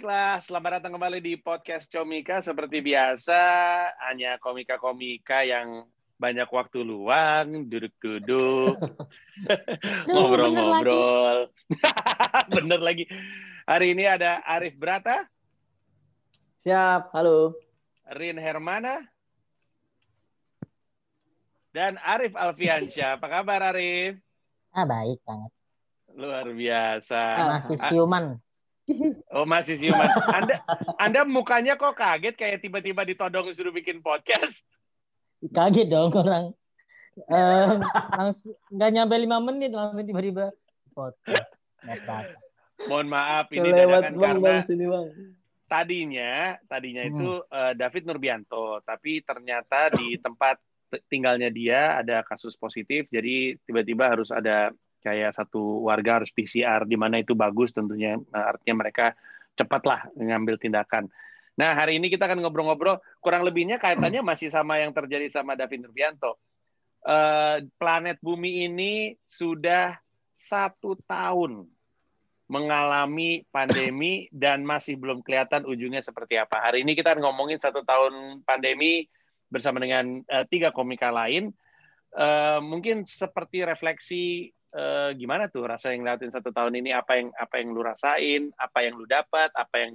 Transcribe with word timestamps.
Baiklah, 0.00 0.40
selamat 0.40 0.70
datang 0.80 0.96
kembali 0.96 1.20
di 1.20 1.36
podcast 1.36 1.92
Comika. 1.92 2.40
Seperti 2.40 2.80
biasa, 2.80 3.36
hanya 4.08 4.40
komika-komika 4.40 5.44
yang 5.44 5.84
banyak 6.16 6.48
waktu 6.48 6.80
luang, 6.80 7.68
duduk-duduk, 7.68 8.80
ngobrol-ngobrol. 10.08 11.52
bener 12.56 12.80
lagi. 12.80 13.04
Hari 13.68 13.92
ini 13.92 14.08
ada 14.08 14.40
Arif 14.40 14.72
Brata. 14.80 15.28
Siap, 16.64 17.12
halo. 17.12 17.60
Rin 18.16 18.40
Hermana. 18.40 19.04
Dan 21.76 22.00
Arif 22.00 22.40
Alfiansyah. 22.40 23.20
Apa 23.20 23.28
kabar 23.28 23.76
Arif? 23.76 24.16
Ah, 24.72 24.88
baik 24.88 25.20
banget. 25.28 25.52
Luar 26.16 26.48
biasa. 26.48 27.20
Masih 27.52 27.76
siuman. 27.76 28.40
Oh 29.30 29.46
masih 29.46 29.78
siuman. 29.78 30.10
Anda 30.30 30.56
Anda 30.98 31.20
mukanya 31.26 31.78
kok 31.78 31.94
kaget 31.94 32.34
kayak 32.34 32.58
tiba-tiba 32.62 33.06
ditodong 33.06 33.50
suruh 33.54 33.70
bikin 33.70 34.02
podcast? 34.02 34.62
Kaget 35.40 35.88
dong 35.88 36.12
orang. 36.12 36.52
Uh, 37.26 37.82
langsung 38.16 38.54
nggak 38.70 38.90
nyampe 38.94 39.14
lima 39.18 39.38
menit 39.42 39.70
langsung 39.74 40.06
tiba-tiba 40.06 40.54
podcast. 40.94 41.62
Mohon 42.88 43.08
maaf 43.12 43.46
ini 43.52 43.68
dadakan 43.76 44.14
karena 44.16 44.52
sini, 44.64 44.84
bang. 44.88 45.06
tadinya 45.68 46.32
tadinya 46.64 47.02
hmm. 47.04 47.10
itu 47.12 47.30
uh, 47.44 47.72
David 47.76 48.02
Nurbianto, 48.08 48.80
tapi 48.82 49.20
ternyata 49.20 49.92
di 49.92 50.16
tempat 50.16 50.56
tinggalnya 51.06 51.52
dia 51.52 52.00
ada 52.00 52.24
kasus 52.26 52.56
positif, 52.58 53.06
jadi 53.12 53.54
tiba-tiba 53.62 54.10
harus 54.10 54.32
ada 54.32 54.72
kayak 55.00 55.34
satu 55.34 55.88
warga 55.88 56.22
harus 56.22 56.30
PCR 56.30 56.84
di 56.84 56.94
mana 56.94 57.18
itu 57.20 57.32
bagus 57.32 57.72
tentunya 57.72 58.20
nah, 58.30 58.52
artinya 58.54 58.86
mereka 58.86 59.16
cepatlah 59.58 60.08
mengambil 60.16 60.56
tindakan. 60.56 61.08
Nah 61.58 61.76
hari 61.76 62.00
ini 62.00 62.08
kita 62.08 62.24
akan 62.24 62.40
ngobrol-ngobrol 62.40 63.02
kurang 63.20 63.44
lebihnya 63.44 63.76
kaitannya 63.76 64.24
masih 64.24 64.48
sama 64.48 64.80
yang 64.80 64.94
terjadi 64.96 65.28
sama 65.28 65.58
David 65.58 65.84
Nurbianto. 65.84 66.38
Uh, 67.00 67.64
planet 67.80 68.20
bumi 68.20 68.68
ini 68.68 69.16
sudah 69.24 69.96
satu 70.36 70.96
tahun 71.08 71.64
mengalami 72.50 73.46
pandemi 73.54 74.26
dan 74.34 74.66
masih 74.66 74.98
belum 74.98 75.22
kelihatan 75.22 75.62
ujungnya 75.64 76.02
seperti 76.02 76.34
apa. 76.34 76.58
Hari 76.60 76.82
ini 76.82 76.98
kita 76.98 77.14
ngomongin 77.14 77.62
satu 77.62 77.86
tahun 77.86 78.42
pandemi 78.42 79.06
bersama 79.46 79.78
dengan 79.78 80.24
uh, 80.26 80.44
tiga 80.50 80.74
komika 80.74 81.14
lain. 81.14 81.54
Uh, 82.10 82.58
mungkin 82.58 83.06
seperti 83.06 83.62
refleksi 83.62 84.50
uh, 84.74 85.10
gimana 85.14 85.50
tuh 85.50 85.66
rasa 85.66 85.94
yang 85.94 86.06
ngeliatin 86.06 86.34
satu 86.34 86.54
tahun 86.54 86.78
ini 86.78 86.94
apa 86.94 87.18
yang 87.18 87.28
apa 87.34 87.54
yang 87.58 87.68
lu 87.74 87.82
rasain 87.82 88.50
apa 88.58 88.78
yang 88.86 88.94
lu 88.98 89.06
dapat 89.06 89.50
apa 89.54 89.76
yang 89.78 89.92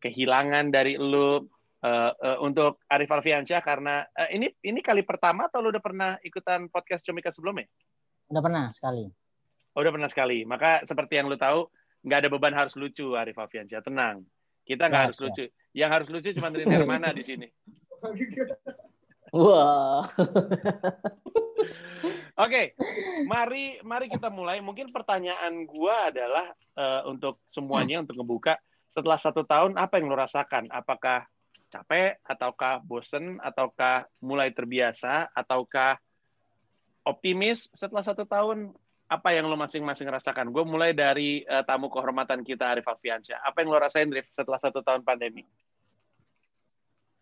kehilangan 0.00 0.72
dari 0.72 0.96
lu 0.96 1.44
uh, 1.84 2.12
uh, 2.12 2.38
untuk 2.40 2.80
Arif 2.88 3.10
Alfiansyah 3.12 3.60
karena 3.60 4.04
uh, 4.04 4.28
ini 4.32 4.48
ini 4.64 4.80
kali 4.80 5.04
pertama 5.04 5.48
atau 5.48 5.60
lu 5.60 5.72
udah 5.72 5.84
pernah 5.84 6.16
ikutan 6.24 6.68
podcast 6.72 7.04
Comika 7.04 7.32
sebelumnya? 7.32 7.68
Udah 8.30 8.42
pernah 8.42 8.64
sekali. 8.72 9.04
Oh, 9.74 9.80
udah 9.82 9.92
pernah 9.94 10.10
sekali. 10.10 10.42
Maka 10.42 10.82
seperti 10.82 11.18
yang 11.18 11.30
lu 11.30 11.38
tahu, 11.38 11.66
nggak 12.02 12.26
ada 12.26 12.28
beban 12.30 12.54
harus 12.54 12.74
lucu 12.74 13.14
Arif 13.14 13.38
Alfiansyah. 13.38 13.82
Tenang. 13.84 14.26
Kita 14.66 14.90
nggak 14.90 15.02
harus 15.10 15.18
siap. 15.18 15.26
lucu. 15.30 15.44
Yang 15.74 15.90
harus 15.90 16.08
lucu 16.10 16.28
cuma 16.34 16.50
dari 16.50 16.66
Hermana 16.66 17.14
di 17.14 17.22
sini. 17.22 17.46
Wah. 19.36 20.02
Oke, 22.40 22.72
mari 23.28 23.76
mari 23.84 24.08
kita 24.08 24.32
mulai. 24.32 24.64
Mungkin 24.64 24.88
pertanyaan 24.88 25.68
gua 25.68 26.08
adalah 26.08 26.48
uh, 26.72 27.04
untuk 27.12 27.36
semuanya 27.52 28.00
untuk 28.00 28.16
ngebuka 28.16 28.56
setelah 28.88 29.20
satu 29.20 29.44
tahun 29.44 29.76
apa 29.76 30.00
yang 30.00 30.08
lo 30.08 30.16
rasakan? 30.16 30.72
Apakah 30.72 31.28
capek 31.68 32.16
ataukah 32.24 32.80
bosen 32.80 33.36
ataukah 33.44 34.08
mulai 34.24 34.56
terbiasa 34.56 35.28
ataukah 35.36 36.00
optimis 37.04 37.68
setelah 37.76 38.00
satu 38.00 38.24
tahun? 38.24 38.72
Apa 39.10 39.34
yang 39.34 39.50
lo 39.50 39.58
masing-masing 39.58 40.06
rasakan? 40.06 40.54
Gue 40.54 40.62
mulai 40.62 40.94
dari 40.94 41.42
uh, 41.44 41.66
tamu 41.66 41.90
kehormatan 41.90 42.46
kita 42.46 42.72
Arif 42.72 42.86
Alfiansyah. 42.86 43.42
Apa 43.42 43.60
yang 43.60 43.74
lo 43.74 43.82
rasain 43.82 44.06
Arif 44.06 44.30
setelah 44.30 44.62
satu 44.62 44.86
tahun 44.86 45.02
pandemi? 45.02 45.42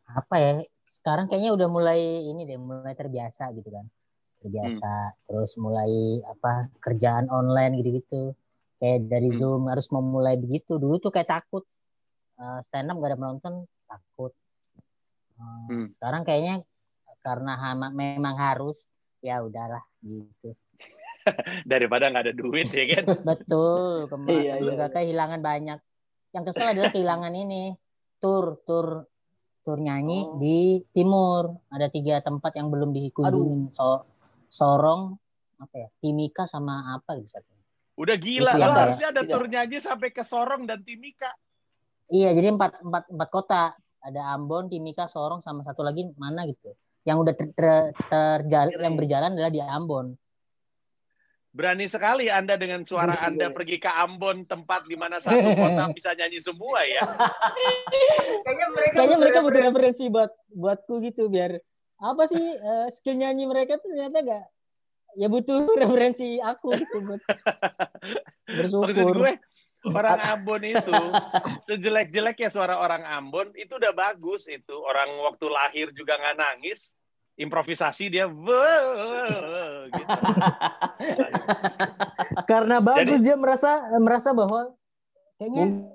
Apa 0.05 0.37
ya? 0.37 0.53
Sekarang 0.85 1.27
kayaknya 1.33 1.57
udah 1.57 1.69
mulai 1.73 2.29
ini 2.29 2.45
deh, 2.45 2.61
mulai 2.61 2.93
terbiasa 2.93 3.49
gitu 3.57 3.73
kan 3.73 3.89
terbiasa 4.39 4.93
hmm. 5.13 5.17
terus 5.27 5.51
mulai 5.59 6.23
apa 6.23 6.71
kerjaan 6.79 7.27
online 7.29 7.83
gitu-gitu. 7.83 8.35
Kayak 8.79 9.11
dari 9.11 9.31
hmm. 9.35 9.39
zoom 9.39 9.63
harus 9.67 9.91
memulai 9.91 10.39
begitu. 10.39 10.79
Dulu 10.79 11.03
tuh 11.03 11.11
kayak 11.11 11.29
takut. 11.29 11.67
Uh, 12.39 12.63
stand 12.63 12.87
up 12.87 13.03
gak 13.03 13.15
ada 13.15 13.19
penonton 13.19 13.55
takut. 13.91 14.33
Uh, 15.39 15.67
hmm. 15.71 15.87
sekarang 15.95 16.23
kayaknya 16.23 16.63
karena 17.23 17.59
hama, 17.59 17.91
memang 17.91 18.39
harus 18.39 18.87
ya 19.19 19.43
udahlah 19.43 19.83
gitu. 20.07 20.55
Daripada 21.71 22.09
nggak 22.09 22.25
ada 22.31 22.35
duit 22.35 22.71
ya 22.71 22.85
kan? 22.95 23.05
Betul 23.35 24.07
kemarin 24.07 24.39
iya, 24.39 24.55
iya. 24.63 24.87
kehilangan 24.87 25.41
banyak. 25.43 25.79
Yang 26.31 26.45
kesel 26.53 26.73
adalah 26.73 26.91
kehilangan 26.95 27.35
ini. 27.35 27.75
Tur 28.19 28.63
tur 28.63 29.07
tur 29.67 29.79
nyanyi 29.83 30.25
oh. 30.25 30.39
di 30.39 30.81
timur. 30.95 31.59
Ada 31.69 31.91
tiga 31.91 32.23
tempat 32.23 32.55
yang 32.55 32.71
belum 32.71 32.95
dikunjungi. 32.95 33.75
So 33.75 34.18
Sorong 34.49 35.15
apa 35.59 35.75
ya 35.75 35.89
Timika 36.01 36.47
sama 36.47 36.95
apa 36.95 37.19
gitu 37.19 37.39
satu 37.39 37.59
udah 37.99 38.17
gila 38.17 38.53
lah 38.55 38.87
harusnya 38.87 39.11
ada 39.11 39.23
turnya 39.27 39.67
aja 39.67 39.79
sampai 39.83 40.15
ke 40.15 40.23
Sorong 40.23 40.71
dan 40.71 40.87
Timika. 40.87 41.35
Iya 42.09 42.31
jadi 42.33 42.55
empat 42.55 42.81
empat 42.81 43.05
empat 43.11 43.29
kota. 43.29 43.75
Ada 43.99 44.39
Ambon 44.39 44.71
Timika 44.71 45.11
Sorong 45.11 45.43
sama 45.43 45.67
satu 45.67 45.83
lagi 45.83 46.07
mana 46.15 46.47
gitu. 46.47 46.71
Yang 47.03 47.17
udah 47.27 47.35
ter, 47.35 47.49
ter, 47.91 48.39
yang 48.79 48.95
berjalan 48.95 49.35
adalah 49.35 49.51
di 49.51 49.59
Ambon. 49.59 50.15
Berani 51.51 51.91
sekali 51.91 52.31
Anda 52.31 52.55
dengan 52.55 52.87
suara 52.87 53.19
Anda 53.19 53.51
pergi 53.51 53.83
ke 53.83 53.91
Ambon, 53.91 54.47
tempat 54.47 54.87
di 54.87 54.95
mana 54.95 55.19
satu 55.19 55.43
kota 55.59 55.91
bisa 55.99 56.15
nyanyi 56.15 56.39
semua 56.39 56.87
ya. 56.87 57.03
Kayaknya 58.47 58.67
mereka, 58.71 58.95
Kayaknya 58.95 59.19
mereka 59.19 59.39
butuh 59.43 59.63
referensi 59.67 60.05
buat 60.07 60.31
buatku 60.55 60.95
gitu 61.03 61.27
biar 61.27 61.59
apa 61.99 62.23
sih 62.31 62.41
uh, 62.41 62.87
skill 62.91 63.19
nyanyi 63.19 63.51
mereka 63.51 63.79
tuh 63.83 63.91
ternyata 63.91 64.23
gak 64.23 64.47
ya 65.19 65.27
butuh 65.27 65.67
referensi 65.83 66.39
aku 66.39 66.79
gitu 66.79 66.97
buat 67.03 67.23
bersyukur. 68.47 68.87
Maksud 68.87 69.07
gue 69.19 69.33
orang 69.95 70.21
Ambon 70.35 70.63
itu 70.67 70.95
sejelek-jelek 71.67 72.43
ya 72.43 72.51
suara 72.51 72.79
orang 72.79 73.07
Ambon 73.07 73.55
itu 73.55 73.79
udah 73.79 73.95
bagus 73.95 74.51
itu 74.51 74.75
orang 74.83 75.09
waktu 75.27 75.47
lahir 75.51 75.91
juga 75.95 76.19
nggak 76.19 76.39
nangis 76.39 76.91
improvisasi 77.39 78.11
dia 78.11 78.27
gitu. 78.27 78.51
karena 82.51 82.83
bagus 82.83 83.23
Jadi, 83.23 83.27
dia 83.31 83.37
merasa 83.39 83.79
merasa 84.03 84.35
bahwa 84.35 84.75
kayaknya 85.39 85.87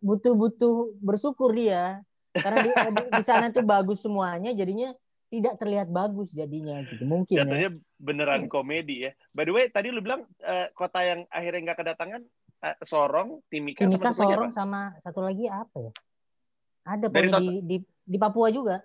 butuh-butuh 0.00 0.96
bersyukur 1.04 1.52
dia 1.52 2.00
karena 2.32 2.64
di, 2.64 2.70
di, 2.72 3.02
di 3.12 3.24
sana 3.24 3.52
tuh 3.52 3.60
bagus 3.60 4.00
semuanya 4.00 4.56
jadinya 4.56 4.96
tidak 5.26 5.58
terlihat 5.58 5.88
bagus 5.90 6.30
jadinya 6.30 6.78
gitu 6.86 7.02
mungkin 7.02 7.34
jatuhnya 7.34 7.70
ya. 7.74 7.82
beneran 7.98 8.46
komedi 8.46 9.10
ya. 9.10 9.12
By 9.34 9.42
the 9.42 9.52
way 9.52 9.66
tadi 9.66 9.90
lu 9.90 9.98
bilang 9.98 10.22
uh, 10.46 10.66
kota 10.72 11.02
yang 11.02 11.26
akhirnya 11.28 11.60
nggak 11.70 11.78
kedatangan 11.82 12.22
uh, 12.62 12.76
Sorong 12.86 13.42
Timika, 13.50 13.82
Timika 13.82 14.14
sama 14.14 14.30
Sorong 14.30 14.52
sama 14.54 14.80
satu 15.02 15.20
lagi 15.26 15.50
apa 15.50 15.90
ya? 15.90 15.92
Ada 16.86 17.10
Dari 17.10 17.30
di, 17.42 17.48
di 17.66 17.76
di 17.82 18.16
Papua 18.22 18.54
juga. 18.54 18.78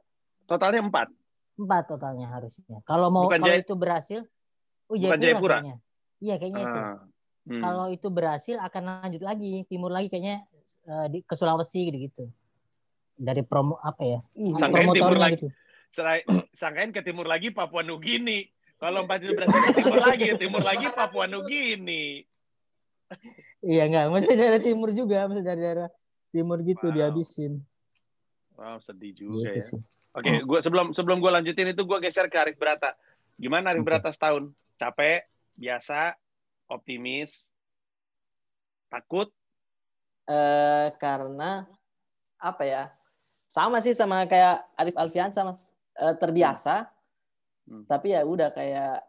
Totalnya 0.50 0.82
empat. 0.82 1.14
Empat 1.62 1.84
totalnya 1.86 2.28
harusnya. 2.34 2.82
Kalau 2.90 3.14
mau 3.14 3.30
Bukan 3.30 3.38
kalau 3.38 3.54
Jaya... 3.54 3.62
itu 3.62 3.74
berhasil 3.78 4.20
oh 4.90 4.98
Jayapura, 4.98 5.22
Jayapura. 5.22 5.58
kayaknya. 5.62 5.76
Iya 6.22 6.36
kayaknya 6.42 6.62
uh, 6.62 6.66
itu 6.66 6.80
hmm. 7.54 7.62
kalau 7.62 7.86
itu 7.94 8.08
berhasil 8.10 8.58
akan 8.58 8.84
lanjut 9.06 9.22
lagi 9.22 9.54
timur 9.70 9.94
lagi 9.94 10.10
kayaknya 10.10 10.42
uh, 10.90 11.06
di 11.06 11.22
ke 11.22 11.38
Sulawesi 11.38 11.86
gitu 11.94 11.98
gitu 12.10 12.26
dari 13.14 13.46
promo 13.46 13.78
apa 13.78 14.02
ya? 14.02 14.20
Promotornya 14.58 15.38
gitu 15.38 15.54
sangkain 16.56 16.96
ke 16.96 17.04
timur 17.04 17.28
lagi 17.28 17.52
Papua 17.52 17.84
Nugini. 17.84 18.48
Kalau 18.82 19.06
empat 19.06 19.22
itu 19.22 19.38
berarti 19.38 19.58
ke 19.62 19.72
timur 19.78 20.00
lagi, 20.02 20.28
timur 20.42 20.62
lagi 20.66 20.86
Papua 20.90 21.26
Nugini. 21.30 22.26
iya 23.62 23.86
enggak, 23.86 24.08
masih 24.08 24.34
daerah 24.40 24.62
timur 24.64 24.90
juga, 24.96 25.28
masih 25.28 25.44
dari 25.44 25.62
daerah 25.62 25.90
timur 26.32 26.64
gitu 26.64 26.90
wow. 26.90 26.96
dihabisin. 26.96 27.60
Wow, 28.56 28.80
sedih 28.82 29.12
juga 29.14 29.52
gitu 29.52 29.60
ya. 29.60 29.62
Sih. 29.62 29.82
Oke, 30.12 30.28
okay, 30.28 30.36
gua 30.44 30.60
sebelum 30.64 30.92
sebelum 30.96 31.24
gue 31.24 31.32
lanjutin 31.32 31.72
itu 31.72 31.84
gue 31.84 31.98
geser 32.04 32.28
ke 32.32 32.40
Arif 32.40 32.58
Brata. 32.58 32.96
Gimana 33.36 33.76
Arif 33.76 33.84
okay. 33.84 33.90
Brata 33.92 34.10
setahun? 34.10 34.50
Capek, 34.80 35.28
biasa, 35.60 36.16
optimis, 36.72 37.46
takut? 38.90 39.30
Eh 40.26 40.90
karena 40.98 41.68
apa 42.42 42.64
ya? 42.66 42.84
Sama 43.52 43.84
sih 43.84 43.92
sama 43.92 44.24
kayak 44.26 44.64
Arif 44.80 44.96
Alfiansa, 44.96 45.44
Mas 45.44 45.76
uh, 46.02 46.16
terbiasa 46.18 46.90
hmm. 47.70 47.86
tapi 47.86 48.18
ya 48.18 48.26
udah 48.26 48.50
kayak 48.50 49.06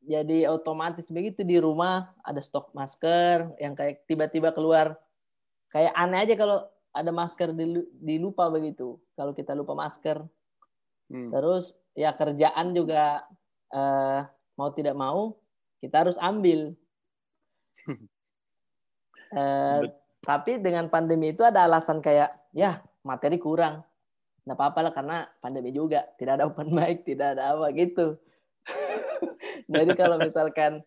jadi 0.00 0.48
otomatis 0.48 1.12
begitu 1.12 1.44
di 1.44 1.60
rumah 1.60 2.14
ada 2.24 2.40
stok 2.40 2.72
masker 2.72 3.52
yang 3.60 3.76
kayak 3.76 4.08
tiba-tiba 4.08 4.54
keluar 4.56 4.96
kayak 5.68 5.92
aneh 5.92 6.24
aja 6.24 6.34
kalau 6.40 6.64
ada 6.90 7.10
masker 7.14 7.54
dilupa 8.02 8.50
begitu. 8.50 8.98
Kalau 9.14 9.32
kita 9.34 9.54
lupa 9.54 9.78
masker. 9.78 10.22
Hmm. 11.10 11.30
Terus 11.30 11.74
ya 11.94 12.14
kerjaan 12.14 12.74
juga 12.74 13.22
uh, 13.74 14.26
mau 14.58 14.70
tidak 14.74 14.94
mau 14.98 15.38
kita 15.78 16.06
harus 16.06 16.18
ambil. 16.18 16.74
uh, 19.38 19.80
tapi 20.20 20.60
dengan 20.60 20.90
pandemi 20.90 21.32
itu 21.32 21.46
ada 21.46 21.64
alasan 21.66 22.02
kayak 22.02 22.34
ya 22.54 22.82
materi 23.06 23.38
kurang. 23.38 23.86
Nggak 24.50 24.58
apa-apa 24.58 24.80
lah 24.82 24.92
karena 24.92 25.18
pandemi 25.38 25.70
juga 25.70 26.10
tidak 26.18 26.42
ada 26.42 26.50
open 26.50 26.74
mic, 26.74 27.06
tidak 27.06 27.38
ada 27.38 27.54
apa 27.54 27.70
gitu. 27.70 28.18
Jadi 29.70 29.94
kalau 29.94 30.18
misalkan 30.18 30.82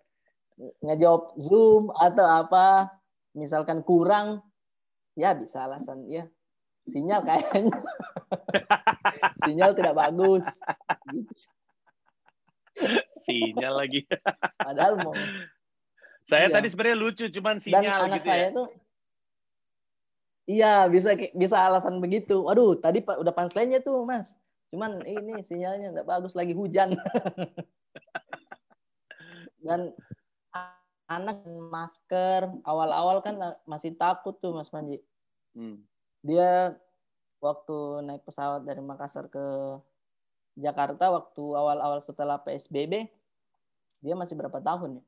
ngejawab 0.83 1.31
Zoom 1.39 1.87
atau 1.95 2.27
apa, 2.27 2.91
misalkan 3.31 3.79
kurang, 3.87 4.43
ya 5.15 5.31
bisa 5.37 5.63
alasan 5.63 6.09
ya 6.11 6.27
sinyal 6.83 7.21
kayaknya 7.23 7.77
sinyal 9.47 9.71
tidak 9.71 9.95
bagus 9.95 10.45
sinyal 13.23 13.73
lagi 13.79 14.03
padahal 14.59 14.99
mau 14.99 15.15
saya 16.27 16.49
iya. 16.49 16.55
tadi 16.55 16.67
sebenarnya 16.67 16.97
lucu 16.99 17.25
cuman 17.31 17.55
sinyal 17.61 17.83
dan 17.83 18.07
anak 18.09 18.19
gitu 18.19 18.27
saya 18.27 18.43
ya. 18.43 18.49
tuh 18.51 18.67
iya 20.49 20.87
bisa 20.91 21.15
bisa 21.33 21.57
alasan 21.59 21.99
begitu. 22.03 22.43
Waduh 22.43 22.79
tadi 22.79 22.99
udah 23.03 23.33
punchline 23.33 23.79
tuh 23.83 24.03
mas. 24.03 24.35
Cuman 24.73 25.05
ini 25.05 25.45
sinyalnya 25.45 25.93
nggak 25.93 26.09
bagus 26.09 26.33
lagi 26.33 26.57
hujan. 26.57 26.93
Dan 29.63 29.95
anak 31.07 31.45
masker 31.71 32.47
awal-awal 32.63 33.21
kan 33.21 33.35
masih 33.67 33.93
takut 33.93 34.39
tuh 34.39 34.55
mas 34.55 34.71
Manji 34.71 35.03
hmm. 35.53 35.83
Dia 36.23 36.79
waktu 37.43 38.07
naik 38.07 38.23
pesawat 38.23 38.63
dari 38.63 38.79
Makassar 38.79 39.27
ke 39.27 39.77
Jakarta 40.55 41.11
waktu 41.11 41.43
awal-awal 41.43 41.99
setelah 41.99 42.39
PSBB 42.39 43.11
dia 44.03 44.15
masih 44.15 44.35
berapa 44.39 44.63
tahun 44.63 44.99
ya? 44.99 45.03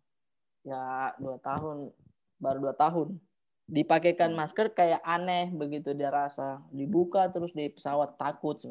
Ya 0.65 0.83
dua 1.21 1.37
tahun 1.39 1.93
baru 2.41 2.69
dua 2.69 2.75
tahun 2.75 3.15
dipakaikan 3.65 4.37
masker 4.37 4.69
kayak 4.73 5.01
aneh 5.01 5.49
begitu 5.49 5.97
dia 5.97 6.13
rasa 6.13 6.61
dibuka 6.69 7.25
terus 7.33 7.49
di 7.51 7.65
pesawat 7.73 8.13
takut 8.17 8.61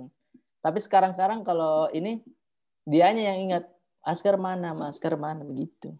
tapi 0.63 0.79
sekarang 0.79 1.19
sekarang 1.19 1.43
kalau 1.43 1.91
ini 1.91 2.23
dianya 2.87 3.35
yang 3.35 3.51
ingat 3.51 3.65
masker 4.07 4.39
mana 4.39 4.71
masker 4.71 5.19
mana 5.19 5.43
begitu 5.43 5.95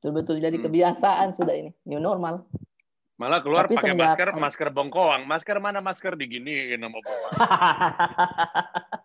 betul-betul 0.00 0.40
jadi 0.40 0.56
hmm. 0.56 0.64
kebiasaan 0.64 1.36
sudah 1.36 1.52
ini 1.52 1.70
new 1.84 2.00
normal 2.00 2.48
Malah 3.14 3.46
keluar 3.46 3.70
Tapi 3.70 3.78
pakai 3.78 3.94
masker, 3.94 4.28
masker 4.34 4.68
bongkoang. 4.74 5.22
Masker 5.22 5.62
mana 5.62 5.78
masker 5.78 6.18
digini 6.18 6.74
nama 6.74 6.98
bapak. 6.98 7.30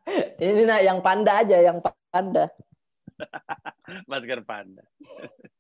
Ini 0.49 0.65
nak 0.65 0.81
yang 0.81 0.99
panda 1.05 1.45
aja, 1.45 1.61
yang 1.61 1.77
panda. 2.09 2.49
masker 4.09 4.41
panda. 4.41 4.81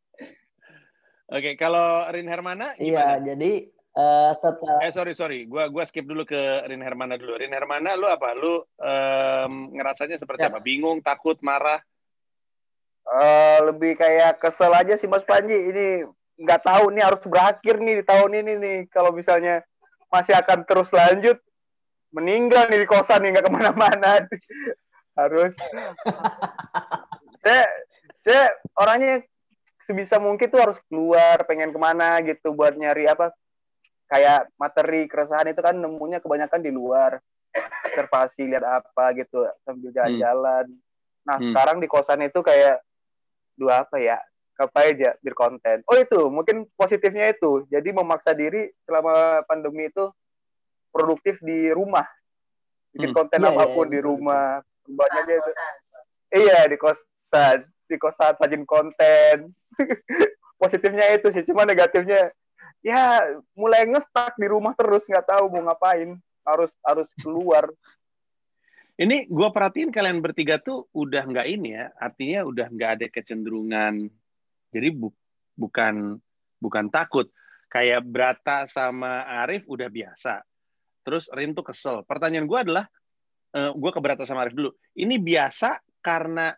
Oke, 1.29 1.53
kalau 1.61 2.09
Rin 2.09 2.25
Hermana 2.25 2.73
Iya, 2.81 3.21
jadi 3.21 3.69
uh, 3.93 4.33
setelah 4.33 4.81
Eh 4.81 4.93
sorry 4.93 5.13
sorry, 5.13 5.45
gua 5.45 5.69
gua 5.69 5.85
skip 5.85 6.09
dulu 6.09 6.25
ke 6.25 6.65
Rin 6.65 6.81
Hermana 6.81 7.21
dulu. 7.21 7.37
Rin 7.37 7.53
Hermana 7.53 7.93
lu 7.93 8.09
apa? 8.09 8.33
Lu 8.33 8.65
um, 8.65 9.53
ngerasanya 9.77 10.17
seperti 10.17 10.45
ya. 10.45 10.49
apa? 10.49 10.57
Bingung, 10.57 11.05
takut, 11.05 11.37
marah? 11.45 11.77
Uh, 13.09 13.73
lebih 13.73 13.97
kayak 13.97 14.41
kesel 14.41 14.73
aja 14.73 14.97
sih 14.97 15.05
Mas 15.05 15.21
Panji. 15.21 15.53
Ini 15.53 16.09
nggak 16.39 16.61
tahu 16.65 16.95
nih 16.95 17.03
harus 17.03 17.21
berakhir 17.27 17.75
nih 17.77 18.01
di 18.01 18.03
tahun 18.07 18.31
ini 18.41 18.53
nih 18.57 18.77
kalau 18.89 19.11
misalnya 19.11 19.59
masih 20.07 20.33
akan 20.39 20.63
terus 20.63 20.89
lanjut 20.95 21.37
meninggal 22.15 22.65
nih 22.71 22.79
di 22.81 22.87
kosan 22.87 23.21
nih 23.21 23.35
nggak 23.35 23.45
ke 23.45 23.51
mana-mana 23.51 24.23
harus 25.19 25.51
saya 27.43 27.67
saya 28.23 28.55
orangnya 28.79 29.19
sebisa 29.89 30.21
mungkin 30.21 30.45
tuh 30.53 30.61
harus 30.61 30.77
keluar 30.85 31.41
pengen 31.49 31.73
ke 31.73 31.79
mana 31.81 32.21
gitu 32.21 32.53
buat 32.53 32.77
nyari 32.77 33.09
apa 33.09 33.33
kayak 34.05 34.53
materi 34.61 35.09
keresahan 35.09 35.49
itu 35.49 35.57
kan 35.65 35.73
nemunya 35.73 36.21
kebanyakan 36.21 36.61
di 36.61 36.69
luar 36.69 37.17
observasi 37.89 38.45
lihat 38.45 38.61
apa 38.61 39.17
gitu 39.17 39.49
sambil 39.65 39.89
jalan-jalan 39.89 40.69
hmm. 40.69 41.25
nah 41.25 41.41
hmm. 41.41 41.49
sekarang 41.49 41.81
di 41.81 41.89
kosan 41.89 42.21
itu 42.21 42.45
kayak 42.45 42.85
dua 43.57 43.81
apa 43.81 43.97
ya 43.97 44.21
apa 44.59 44.91
aja 44.91 45.15
berkonten. 45.23 45.87
Oh 45.87 45.95
itu 45.95 46.27
mungkin 46.27 46.67
positifnya 46.75 47.31
itu. 47.31 47.63
Jadi 47.71 47.95
memaksa 47.95 48.35
diri 48.35 48.67
selama 48.83 49.39
pandemi 49.47 49.87
itu 49.87 50.11
produktif 50.91 51.39
di 51.39 51.71
rumah. 51.71 52.03
Bikin 52.91 53.15
hmm. 53.15 53.17
konten 53.17 53.39
yeah, 53.39 53.55
apa 53.55 53.63
pun 53.71 53.87
yeah, 53.87 53.93
di 53.95 53.99
rumah. 54.03 54.45
Banyak 54.83 55.23
aja 55.23 55.33
itu. 55.39 55.51
Iya 56.29 56.59
di 56.67 56.77
kosan, 56.77 57.59
di 57.89 57.97
kosan 57.97 58.37
rajin 58.37 58.63
konten. 58.69 59.49
Positifnya 60.61 61.09
itu 61.17 61.33
sih, 61.33 61.41
cuma 61.47 61.65
negatifnya 61.65 62.29
ya 62.85 63.23
mulai 63.57 63.87
ngestak 63.89 64.37
di 64.39 64.47
rumah 64.47 64.77
terus 64.77 65.09
nggak 65.09 65.25
tahu 65.25 65.49
mau 65.49 65.65
ngapain. 65.65 66.13
Harus 66.45 66.71
harus 66.85 67.09
keluar. 67.17 67.65
Ini 69.01 69.31
gue 69.31 69.49
perhatiin 69.49 69.95
kalian 69.95 70.19
bertiga 70.19 70.59
tuh 70.59 70.91
udah 70.91 71.23
nggak 71.23 71.47
ini 71.47 71.71
ya, 71.71 71.87
artinya 71.95 72.43
udah 72.43 72.67
nggak 72.67 72.91
ada 72.99 73.07
kecenderungan 73.07 74.11
jadi 74.69 74.93
bu 74.93 75.09
bukan 75.57 76.17
bukan 76.61 76.85
takut. 76.93 77.27
Kayak 77.69 78.01
Brata 78.01 78.65
sama 78.65 79.25
Arif 79.45 79.69
udah 79.69 79.89
biasa. 79.93 80.41
Terus 81.05 81.29
Rin 81.29 81.53
tuh 81.53 81.69
kesel. 81.69 82.01
Pertanyaan 82.01 82.49
gue 82.49 82.59
adalah, 82.59 82.85
uh, 83.53 83.69
eh, 83.69 83.71
gue 83.77 83.91
ke 83.93 84.01
Brata 84.01 84.25
sama 84.25 84.45
Arif 84.45 84.57
dulu. 84.57 84.73
Ini 84.97 85.21
biasa 85.21 85.77
karena 86.01 86.49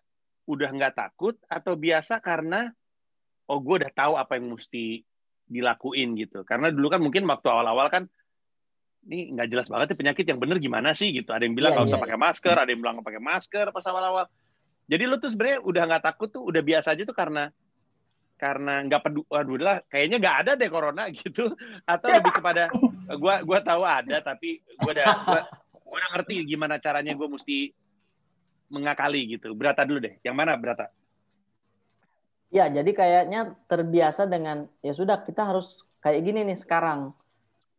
udah 0.50 0.70
nggak 0.74 0.96
takut 0.98 1.38
atau 1.46 1.78
biasa 1.78 2.18
karena 2.22 2.74
oh 3.52 3.60
gue 3.60 3.84
udah 3.84 3.92
tahu 3.92 4.14
apa 4.16 4.40
yang 4.40 4.56
mesti 4.56 5.04
dilakuin 5.52 6.16
gitu. 6.16 6.48
Karena 6.48 6.72
dulu 6.72 6.88
kan 6.88 7.04
mungkin 7.04 7.28
waktu 7.28 7.48
awal-awal 7.52 7.92
kan 7.92 8.04
ini 9.10 9.34
nggak 9.34 9.48
jelas 9.50 9.68
banget 9.68 9.94
nih 9.94 10.00
penyakit 10.00 10.26
yang 10.30 10.40
bener 10.40 10.58
gimana 10.62 10.96
sih 10.96 11.12
gitu. 11.12 11.36
Ada 11.36 11.44
yang 11.44 11.58
bilang 11.58 11.76
yeah, 11.76 11.84
nggak 11.84 11.88
yeah, 11.92 11.94
usah 11.94 12.00
yeah. 12.00 12.06
pakai 12.08 12.20
masker, 12.22 12.56
ada 12.56 12.70
yang 12.70 12.82
bilang 12.82 12.96
pakai 13.04 13.22
masker 13.22 13.66
pas 13.74 13.86
awal-awal. 13.92 14.26
Jadi 14.88 15.04
lu 15.08 15.16
tuh 15.20 15.30
sebenarnya 15.32 15.60
udah 15.64 15.84
nggak 15.88 16.04
takut 16.04 16.30
tuh, 16.32 16.44
udah 16.44 16.62
biasa 16.64 16.96
aja 16.96 17.04
tuh 17.04 17.16
karena 17.16 17.52
karena 18.42 18.82
nggak 18.90 19.02
peduli, 19.06 19.28
waduh 19.30 19.58
lah, 19.62 19.78
kayaknya 19.86 20.18
nggak 20.18 20.38
ada 20.42 20.52
deh 20.58 20.70
corona 20.72 21.04
gitu, 21.22 21.54
atau 21.86 22.08
lebih 22.10 22.34
kepada 22.34 22.74
gue 23.12 23.36
gua 23.46 23.60
tahu 23.62 23.86
ada 23.86 24.18
tapi 24.24 24.66
gue 24.66 24.92
udah 24.98 25.08
gua, 25.30 25.42
gua 25.78 25.96
udah 26.02 26.10
ngerti 26.18 26.42
gimana 26.50 26.82
caranya 26.82 27.14
gue 27.14 27.28
mesti 27.30 27.70
mengakali 28.72 29.36
gitu. 29.38 29.52
Berata 29.52 29.84
dulu 29.84 30.00
deh, 30.00 30.16
yang 30.24 30.34
mana 30.34 30.56
Berata? 30.56 30.88
Ya, 32.52 32.68
jadi 32.68 32.92
kayaknya 32.92 33.56
terbiasa 33.68 34.28
dengan 34.28 34.68
ya 34.84 34.92
sudah 34.92 35.24
kita 35.24 35.48
harus 35.48 35.84
kayak 36.04 36.24
gini 36.24 36.48
nih 36.48 36.60
sekarang. 36.60 37.16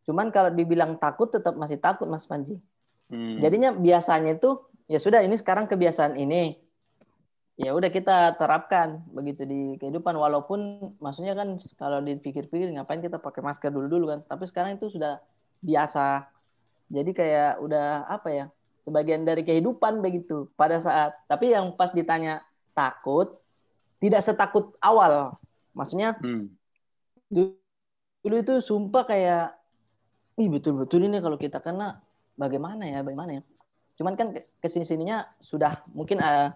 Cuman 0.05 0.33
kalau 0.33 0.49
dibilang 0.49 0.97
takut 0.97 1.29
tetap 1.29 1.53
masih 1.57 1.77
takut 1.77 2.09
Mas 2.09 2.25
Panji. 2.25 2.57
Hmm. 3.09 3.37
Jadinya 3.37 3.69
biasanya 3.73 4.33
itu 4.37 4.57
ya 4.89 4.97
sudah 4.97 5.21
ini 5.21 5.37
sekarang 5.37 5.69
kebiasaan 5.69 6.17
ini 6.17 6.57
ya 7.53 7.69
udah 7.69 7.89
kita 7.93 8.33
terapkan 8.41 9.05
begitu 9.13 9.45
di 9.45 9.77
kehidupan 9.77 10.17
walaupun 10.17 10.89
maksudnya 10.97 11.37
kan 11.37 11.61
kalau 11.77 12.01
dipikir-pikir 12.01 12.73
ngapain 12.73 12.97
kita 12.97 13.21
pakai 13.21 13.45
masker 13.45 13.69
dulu 13.69 13.85
dulu 13.85 14.05
kan 14.09 14.19
tapi 14.25 14.49
sekarang 14.49 14.81
itu 14.81 14.89
sudah 14.89 15.21
biasa 15.61 16.25
jadi 16.89 17.11
kayak 17.13 17.51
udah 17.61 18.09
apa 18.09 18.29
ya 18.33 18.45
sebagian 18.83 19.23
dari 19.23 19.47
kehidupan 19.47 20.03
begitu 20.03 20.51
pada 20.59 20.77
saat. 20.83 21.15
Tapi 21.31 21.55
yang 21.55 21.71
pas 21.79 21.95
ditanya 21.95 22.43
takut 22.75 23.39
tidak 24.03 24.19
setakut 24.19 24.75
awal. 24.83 25.39
Maksudnya 25.71 26.19
hmm. 26.19 26.51
dulu 27.31 28.35
itu 28.35 28.59
sumpah 28.59 29.07
kayak 29.07 29.55
ih 30.35 30.51
betul-betul 30.51 31.07
ini 31.07 31.23
kalau 31.23 31.39
kita 31.39 31.63
kena 31.63 32.03
bagaimana 32.35 32.83
ya 32.83 32.99
bagaimana 32.99 33.39
ya? 33.39 33.41
Cuman 33.95 34.19
kan 34.19 34.35
ke 34.35 34.67
sini 34.67 34.83
sininya 34.83 35.23
sudah 35.39 35.87
mungkin 35.95 36.19
uh, 36.19 36.51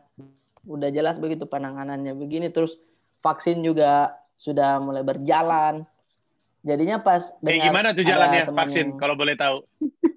udah 0.67 0.89
jelas 0.91 1.15
begitu 1.23 1.47
penanganannya 1.47 2.11
begini. 2.11 2.51
Terus 2.51 2.75
vaksin 3.23 3.63
juga 3.63 4.19
sudah 4.35 4.83
mulai 4.83 5.07
berjalan. 5.07 5.87
Jadinya 6.67 6.99
pas 6.99 7.31
eh, 7.47 7.63
gimana 7.63 7.95
tuh 7.95 8.03
jalannya 8.03 8.51
vaksin 8.51 8.99
kalau 8.99 9.15
boleh 9.15 9.39
tahu 9.39 9.63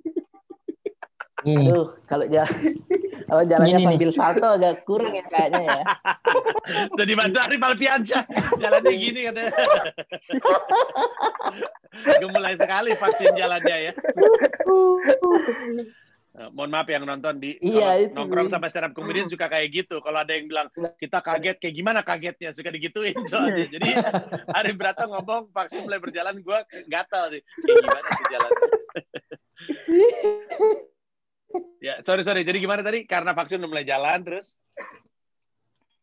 Aduh, 1.47 1.97
kalau 2.05 2.27
jalan 2.29 2.53
kalau 3.31 3.43
jalannya 3.47 3.79
Gini 3.79 3.87
sambil 3.87 4.11
nih. 4.11 4.17
salto 4.17 4.49
agak 4.59 4.75
kurang 4.85 5.13
ya 5.15 5.25
kayaknya 5.31 5.61
ya. 5.63 5.83
Jadi 7.01 7.13
bantu 7.17 7.39
Arif 7.41 7.63
Alfiansyah. 7.63 8.25
Jalannya 8.59 8.95
gini 8.99 9.21
katanya. 9.31 9.53
Gemulai 12.23 12.55
sekali 12.59 12.91
vaksin 12.99 13.33
jalannya 13.39 13.77
ya. 13.91 13.93
Uh, 16.31 16.47
mohon 16.55 16.71
maaf 16.71 16.87
yang 16.87 17.03
nonton 17.03 17.43
di 17.43 17.59
iya, 17.59 17.99
itu, 18.07 18.15
nongkrong 18.15 18.47
sama 18.47 18.71
stand 18.71 18.87
up 18.87 18.95
comedian 18.95 19.27
suka 19.27 19.51
kayak 19.51 19.75
gitu. 19.75 19.99
Kalau 19.99 20.23
ada 20.23 20.31
yang 20.31 20.47
bilang 20.47 20.71
kita 20.99 21.19
kaget 21.19 21.59
kayak 21.59 21.75
gimana 21.75 22.01
kagetnya 22.07 22.55
suka 22.55 22.71
digituin 22.71 23.19
soalnya. 23.27 23.67
Jadi 23.67 23.91
hari 24.47 24.73
berata 24.79 25.11
ngomong 25.11 25.51
vaksin 25.51 25.87
mulai 25.87 25.99
berjalan 25.99 26.39
gue 26.39 26.59
gatal 26.87 27.35
sih. 27.35 27.43
Kayak 27.43 27.83
gimana 27.83 28.09
sih 28.15 28.27
jalan? 28.31 28.51
Ya 31.87 32.01
sorry 32.05 32.23
sorry. 32.27 32.43
Jadi 32.47 32.59
gimana 32.63 32.85
tadi? 32.85 33.05
Karena 33.05 33.35
vaksin 33.35 33.61
udah 33.63 33.71
mulai 33.71 33.87
jalan 33.87 34.21
terus? 34.23 34.59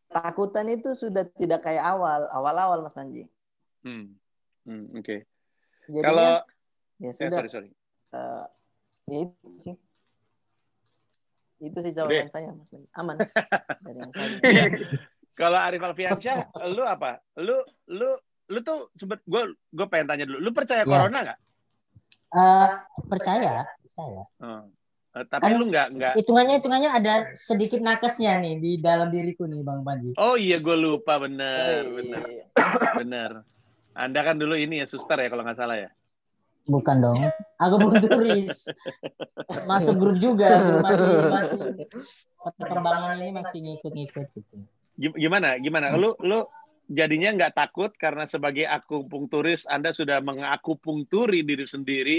Takutan 0.08 0.72
itu 0.72 0.96
sudah 0.96 1.28
tidak 1.36 1.64
kayak 1.64 1.84
awal 1.84 2.28
awal-awal 2.32 2.80
Mas 2.80 2.96
Panji. 2.96 3.28
Hmm. 3.84 4.16
Hmm, 4.64 4.92
Oke. 4.96 5.24
Okay. 5.84 6.00
Kalau 6.04 6.44
ya 7.00 7.08
eh, 7.08 7.12
sudah. 7.12 7.38
sorry 7.40 7.48
sorry. 7.48 7.70
Uh, 8.08 8.44
ya 9.08 9.24
itu 9.24 9.48
sih 9.60 9.76
itu 11.58 11.78
sih 11.82 11.92
jawaban 11.94 12.28
Udah. 12.28 12.30
saya 12.30 12.50
mas 12.54 12.70
aman 12.94 13.16
dari 13.84 13.98
yang 13.98 14.12
saya 14.14 14.28
iya. 14.46 14.64
kalau 15.34 15.58
Arif 15.58 15.82
Alfiansyah 15.82 16.54
lu 16.70 16.86
apa 16.86 17.18
lu 17.42 17.58
lu 17.90 18.14
lu 18.48 18.58
tuh 18.62 18.94
sebet 18.94 19.18
gue 19.26 19.42
gue 19.74 19.86
pengen 19.90 20.06
tanya 20.06 20.24
dulu 20.28 20.38
lu 20.38 20.50
percaya 20.54 20.86
ya. 20.86 20.88
corona 20.88 21.18
nggak 21.26 21.38
uh, 22.38 22.70
percaya 23.10 23.66
percaya 23.82 24.22
uh, 24.38 24.62
tapi 25.26 25.50
kan, 25.50 25.58
lu 25.58 25.64
nggak 25.72 25.86
nggak 25.98 26.12
hitungannya 26.20 26.54
hitungannya 26.62 26.90
ada 26.94 27.14
sedikit 27.34 27.82
nakesnya 27.82 28.38
nih 28.38 28.54
di 28.62 28.72
dalam 28.78 29.10
diriku 29.10 29.48
nih 29.48 29.64
bang 29.64 29.80
Panji 29.82 30.10
oh 30.14 30.38
iya 30.38 30.62
gue 30.62 30.76
lupa 30.78 31.18
bener 31.18 31.82
oh, 31.82 31.90
iya. 31.90 31.96
bener 31.96 32.22
bener 32.94 33.30
anda 33.98 34.20
kan 34.22 34.38
dulu 34.38 34.54
ini 34.54 34.84
ya 34.84 34.86
suster 34.86 35.18
ya 35.18 35.26
kalau 35.32 35.42
nggak 35.42 35.58
salah 35.58 35.78
ya 35.80 35.90
Bukan 36.68 37.00
dong. 37.00 37.16
Aku 37.56 37.80
mau 37.80 37.96
turis. 37.96 38.68
Masuk 39.64 39.96
grup 39.96 40.20
juga. 40.20 40.52
Masih 40.84 41.08
masih 41.32 41.58
penerbangan 42.60 43.16
ini 43.24 43.32
masih 43.32 43.58
ngikut-ngikut 43.64 44.26
gitu. 44.36 44.56
Gimana? 45.16 45.56
Gimana? 45.56 45.96
Lu 45.96 46.12
lu 46.20 46.44
jadinya 46.92 47.32
nggak 47.32 47.56
takut 47.56 47.90
karena 47.96 48.28
sebagai 48.28 48.68
akupunkturis 48.68 49.64
Anda 49.64 49.96
sudah 49.96 50.20
mengakupungturi 50.20 51.40
diri 51.40 51.64
sendiri 51.64 52.18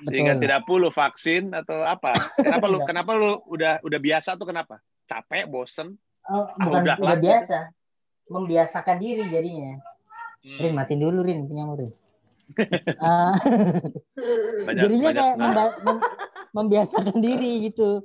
Betul. 0.00 0.10
sehingga 0.16 0.34
tidak 0.38 0.60
perlu 0.64 0.88
vaksin 0.88 1.52
atau 1.52 1.84
apa? 1.84 2.14
Kenapa 2.38 2.66
lu 2.70 2.78
kenapa 2.88 3.10
lu 3.18 3.30
udah 3.50 3.84
udah 3.84 4.00
biasa 4.00 4.38
tuh 4.38 4.48
kenapa? 4.48 4.80
Capek, 5.04 5.44
bosen? 5.50 5.98
Oh, 6.30 6.46
bukan 6.56 6.80
ah, 6.80 6.84
udah, 6.86 6.96
udah 7.02 7.18
biasa. 7.18 7.58
Membiasakan 8.30 8.96
diri 9.02 9.26
jadinya. 9.26 9.76
Hmm. 10.40 10.58
Rin, 10.62 10.72
matiin 10.72 11.00
dulu 11.02 11.20
Rin, 11.26 11.44
punya 11.44 11.66
Rin. 11.74 11.92
Uh, 12.98 13.34
banyak, 14.66 14.82
jadinya 14.82 15.08
banyak 15.10 15.22
kayak 15.22 15.36
memba 15.38 15.64
mem 15.86 15.98
membiasakan 16.50 17.18
diri 17.18 17.70
gitu. 17.70 18.02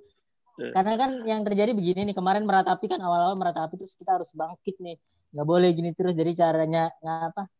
Iya. 0.55 0.71
Karena 0.71 0.93
kan 0.97 1.11
yang 1.25 1.41
terjadi 1.45 1.71
begini 1.73 2.11
nih 2.11 2.15
kemarin 2.15 2.43
meratapi 2.43 2.85
kan 2.87 2.99
awal-awal 3.01 3.37
meratapi 3.37 3.75
terus 3.77 3.97
kita 3.97 4.19
harus 4.19 4.31
bangkit 4.33 4.77
nih 4.81 4.97
nggak 5.35 5.47
boleh 5.51 5.69
gini 5.75 5.91
terus 5.91 6.15
jadi 6.15 6.31
caranya 6.31 6.87
apa 7.03 7.51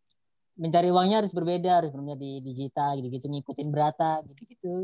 mencari 0.56 0.88
uangnya 0.92 1.24
harus 1.24 1.36
berbeda 1.36 1.84
harus 1.84 1.92
berbeda 1.92 2.16
di 2.16 2.40
digital 2.40 2.96
gitu 3.00 3.08
gitu 3.12 3.26
ngikutin 3.32 3.68
berata 3.72 4.24
gitu 4.28 4.42
gitu. 4.48 4.76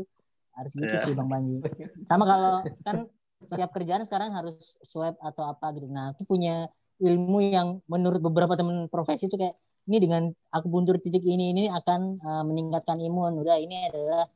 Harus 0.52 0.72
gitu 0.76 0.92
yeah. 0.92 1.04
sih 1.04 1.12
bang 1.16 1.28
Banji 1.28 1.64
sama 2.04 2.24
kalau 2.28 2.60
kan 2.84 3.08
tiap 3.50 3.70
kerjaan 3.74 4.04
sekarang 4.06 4.30
harus 4.36 4.78
swab 4.86 5.18
atau 5.18 5.42
apa 5.48 5.74
gitu. 5.74 5.90
Nah 5.90 6.14
aku 6.14 6.22
punya 6.28 6.70
ilmu 7.02 7.38
yang 7.42 7.82
menurut 7.90 8.22
beberapa 8.22 8.54
teman 8.54 8.86
profesi 8.86 9.26
itu 9.26 9.34
kayak 9.34 9.58
ini 9.90 9.98
dengan 9.98 10.22
aku 10.54 10.66
buntur 10.70 11.02
titik 11.02 11.26
ini 11.26 11.50
ini 11.50 11.64
akan 11.66 12.22
uh, 12.22 12.44
meningkatkan 12.46 13.02
imun. 13.02 13.42
Udah 13.42 13.58
ini 13.58 13.90
adalah 13.90 14.30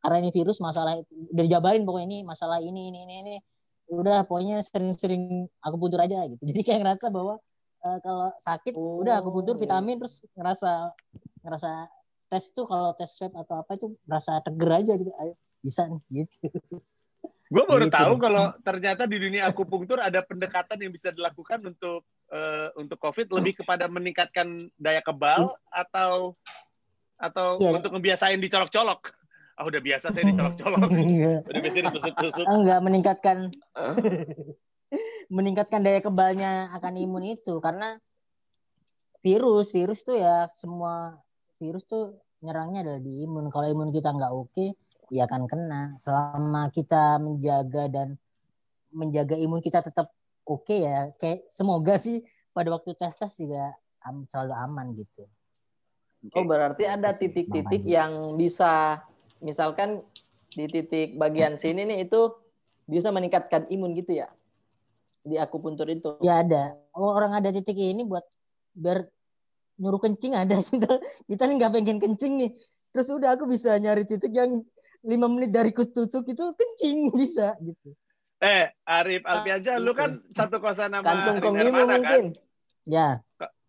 karena 0.00 0.16
ini 0.24 0.30
virus 0.32 0.60
masalah 0.60 1.00
udah 1.32 1.44
dijabarin 1.44 1.84
pokoknya 1.84 2.08
ini 2.08 2.18
masalah 2.24 2.60
ini 2.60 2.92
ini 2.92 2.98
ini 3.08 3.14
ini. 3.24 3.34
Udah 3.90 4.22
pokoknya 4.28 4.60
sering-sering 4.62 5.48
aku 5.64 5.76
buntur 5.80 6.04
aja 6.04 6.28
gitu. 6.28 6.42
Jadi 6.52 6.60
kayak 6.66 6.80
ngerasa 6.84 7.08
bahwa 7.08 7.40
uh, 7.84 7.98
kalau 8.00 8.28
sakit 8.36 8.72
oh. 8.76 9.00
udah 9.04 9.20
aku 9.20 9.28
buntur 9.32 9.56
vitamin 9.56 10.00
terus 10.00 10.24
ngerasa 10.36 10.92
ngerasa 11.44 11.70
tes 12.30 12.44
tuh 12.54 12.64
kalau 12.68 12.94
tes 12.94 13.10
swab 13.10 13.34
atau 13.34 13.60
apa 13.60 13.74
itu 13.74 13.90
merasa 14.06 14.38
teger 14.44 14.70
aja 14.70 14.92
gitu 14.94 15.10
ayo 15.18 15.34
bisa 15.60 15.88
nih 15.88 16.00
gitu 16.24 16.48
gue 17.50 17.64
baru 17.66 17.90
gitu. 17.90 17.98
tahu 17.98 18.14
kalau 18.22 18.54
ternyata 18.62 19.10
di 19.10 19.18
dunia 19.18 19.50
akupunktur 19.50 19.98
ada 19.98 20.22
pendekatan 20.22 20.78
yang 20.78 20.94
bisa 20.94 21.10
dilakukan 21.10 21.58
untuk 21.66 22.06
uh, 22.30 22.70
untuk 22.78 22.94
COVID 23.02 23.26
lebih 23.34 23.58
kepada 23.58 23.90
meningkatkan 23.90 24.70
daya 24.78 25.02
kebal 25.02 25.50
atau 25.66 26.38
atau 27.18 27.58
ya. 27.60 27.74
untuk 27.74 27.92
ngebiasain 27.92 28.38
dicolok-colok? 28.40 29.12
Ah 29.58 29.66
oh, 29.66 29.68
udah 29.68 29.82
biasa 29.82 30.08
saya 30.08 30.24
dicolok-colok. 30.24 30.88
Iya. 30.94 31.44
udah 31.44 31.60
biasa 31.60 31.76
ditusuk-tusuk. 31.90 32.46
Enggak 32.48 32.80
meningkatkan 32.80 33.38
meningkatkan 35.34 35.82
daya 35.82 36.02
kebalnya 36.02 36.70
akan 36.74 36.98
imun 36.98 37.38
itu 37.38 37.58
karena 37.62 37.98
virus 39.20 39.70
virus 39.70 40.00
tuh 40.02 40.16
ya 40.16 40.48
semua 40.50 41.20
virus 41.60 41.84
tuh 41.84 42.16
nyerangnya 42.40 42.80
adalah 42.84 43.00
di 43.04 43.12
imun. 43.24 43.52
Kalau 43.52 43.68
imun 43.68 43.92
kita 43.92 44.10
nggak 44.10 44.32
oke, 44.32 44.66
ya 45.12 45.28
akan 45.28 45.44
kena. 45.44 45.82
Selama 46.00 46.72
kita 46.72 47.20
menjaga 47.20 47.84
dan 47.92 48.16
menjaga 48.90 49.36
imun 49.36 49.60
kita 49.62 49.84
tetap 49.84 50.10
oke 50.42 50.66
okay 50.66 50.82
ya 50.82 50.98
kayak 51.20 51.46
semoga 51.46 51.94
sih 52.00 52.24
pada 52.50 52.74
waktu 52.74 52.96
tes 52.98 53.14
tes 53.14 53.30
juga 53.38 53.76
am, 54.02 54.26
selalu 54.26 54.54
aman 54.56 54.86
gitu. 54.96 55.24
Oh 56.36 56.44
berarti 56.44 56.84
ada 56.84 57.14
titik-titik 57.14 57.80
yang 57.86 58.36
bisa 58.36 59.04
misalkan 59.40 60.04
di 60.50 60.66
titik 60.66 61.16
bagian 61.16 61.56
sini 61.56 61.86
nih 61.86 62.10
itu 62.10 62.34
bisa 62.84 63.14
meningkatkan 63.14 63.70
imun 63.70 63.94
gitu 63.94 64.20
ya 64.20 64.28
di 65.24 65.36
akupuntur 65.36 65.86
itu. 65.88 66.16
Ya 66.24 66.40
ada. 66.40 66.76
Oh, 66.96 67.12
orang 67.12 67.36
ada 67.36 67.52
titik 67.52 67.76
ini 67.76 68.04
buat 68.04 68.24
biar 68.74 69.04
nyuruh 69.80 70.00
kencing 70.00 70.36
ada 70.36 70.60
kita 70.70 71.00
kita 71.26 71.42
nih 71.48 71.54
nggak 71.56 71.72
pengen 71.72 71.98
kencing 71.98 72.32
nih 72.36 72.50
terus 72.92 73.08
udah 73.08 73.34
aku 73.34 73.48
bisa 73.48 73.74
nyari 73.80 74.04
titik 74.04 74.30
yang 74.30 74.60
lima 75.00 75.26
menit 75.26 75.50
dari 75.50 75.72
kustusuk 75.72 76.28
itu 76.28 76.44
kencing 76.52 77.08
bisa 77.20 77.56
gitu 77.64 77.96
Eh, 78.40 78.72
Arif 78.88 79.20
ah, 79.28 79.44
Alfiansyah, 79.44 79.76
lu 79.84 79.92
kan 79.92 80.16
satu 80.32 80.64
kosan 80.64 80.96
sama 80.96 81.04
Kantung 81.04 81.44
Rin 81.44 81.60
Hermana 81.60 82.00
kan? 82.00 82.32
Ya. 82.88 83.20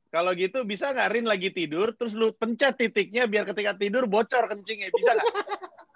Kalau 0.08 0.32
gitu 0.32 0.64
bisa 0.64 0.96
nggak 0.96 1.12
Rin 1.12 1.28
lagi 1.28 1.52
tidur, 1.52 1.92
terus 1.92 2.16
lu 2.16 2.32
pencet 2.32 2.80
titiknya 2.80 3.28
biar 3.28 3.44
ketika 3.52 3.76
tidur 3.76 4.08
bocor 4.08 4.48
kencingnya, 4.48 4.88
bisa 4.96 5.12
nggak? 5.12 5.28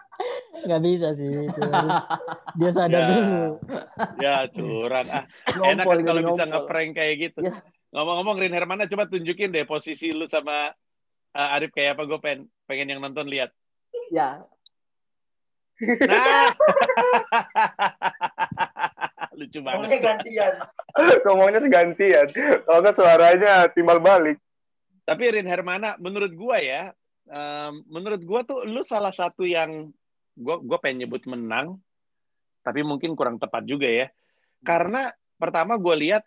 Nggak 0.66 0.82
bisa 0.82 1.08
sih. 1.14 1.50
Harus 1.52 2.00
dia 2.60 2.72
sadar 2.72 3.02
ya, 3.02 3.10
dulu. 3.12 3.44
Ya 4.18 4.36
curang. 4.50 5.08
Ah, 5.12 5.24
enak 5.52 5.86
kan 5.86 6.00
kalau 6.02 6.22
bisa 6.32 6.44
ngeprank 6.48 6.92
kayak 6.98 7.16
gitu. 7.20 7.40
Ya. 7.46 7.62
Ngomong-ngomong 7.96 8.38
Rin 8.42 8.56
Hermana, 8.56 8.90
coba 8.92 9.08
tunjukin 9.08 9.56
deh 9.56 9.64
posisi 9.64 10.12
lu 10.12 10.28
sama 10.28 10.74
uh, 11.36 11.56
Arif 11.56 11.72
kayak 11.72 12.00
apa. 12.00 12.04
Gue 12.08 12.20
pengen, 12.20 12.52
pengen 12.68 12.92
yang 12.92 13.00
nonton 13.00 13.30
lihat. 13.30 13.56
Ya, 14.12 14.44
Nah. 15.84 16.48
Lucu 19.36 19.60
banget. 19.60 19.76
Ngomongnya 19.76 20.00
gantian. 20.00 20.54
Ngomongnya 21.28 21.60
segantian. 21.60 22.28
Kalau 22.64 22.80
nggak 22.80 22.96
suaranya 22.96 23.68
timbal 23.76 24.00
balik. 24.00 24.40
Tapi 25.04 25.24
Rin 25.36 25.46
Hermana, 25.46 26.00
menurut 26.00 26.32
gua 26.34 26.58
ya, 26.64 26.96
um, 27.28 27.84
menurut 27.92 28.24
gua 28.24 28.48
tuh 28.48 28.64
lu 28.64 28.82
salah 28.82 29.12
satu 29.12 29.44
yang 29.44 29.92
gua 30.36 30.62
gua 30.62 30.78
pengen 30.84 31.08
nyebut 31.08 31.24
menang, 31.26 31.80
tapi 32.62 32.84
mungkin 32.86 33.16
kurang 33.18 33.40
tepat 33.42 33.66
juga 33.66 33.88
ya. 33.88 34.08
Karena 34.62 35.10
pertama 35.40 35.80
gua 35.80 35.96
lihat 35.98 36.24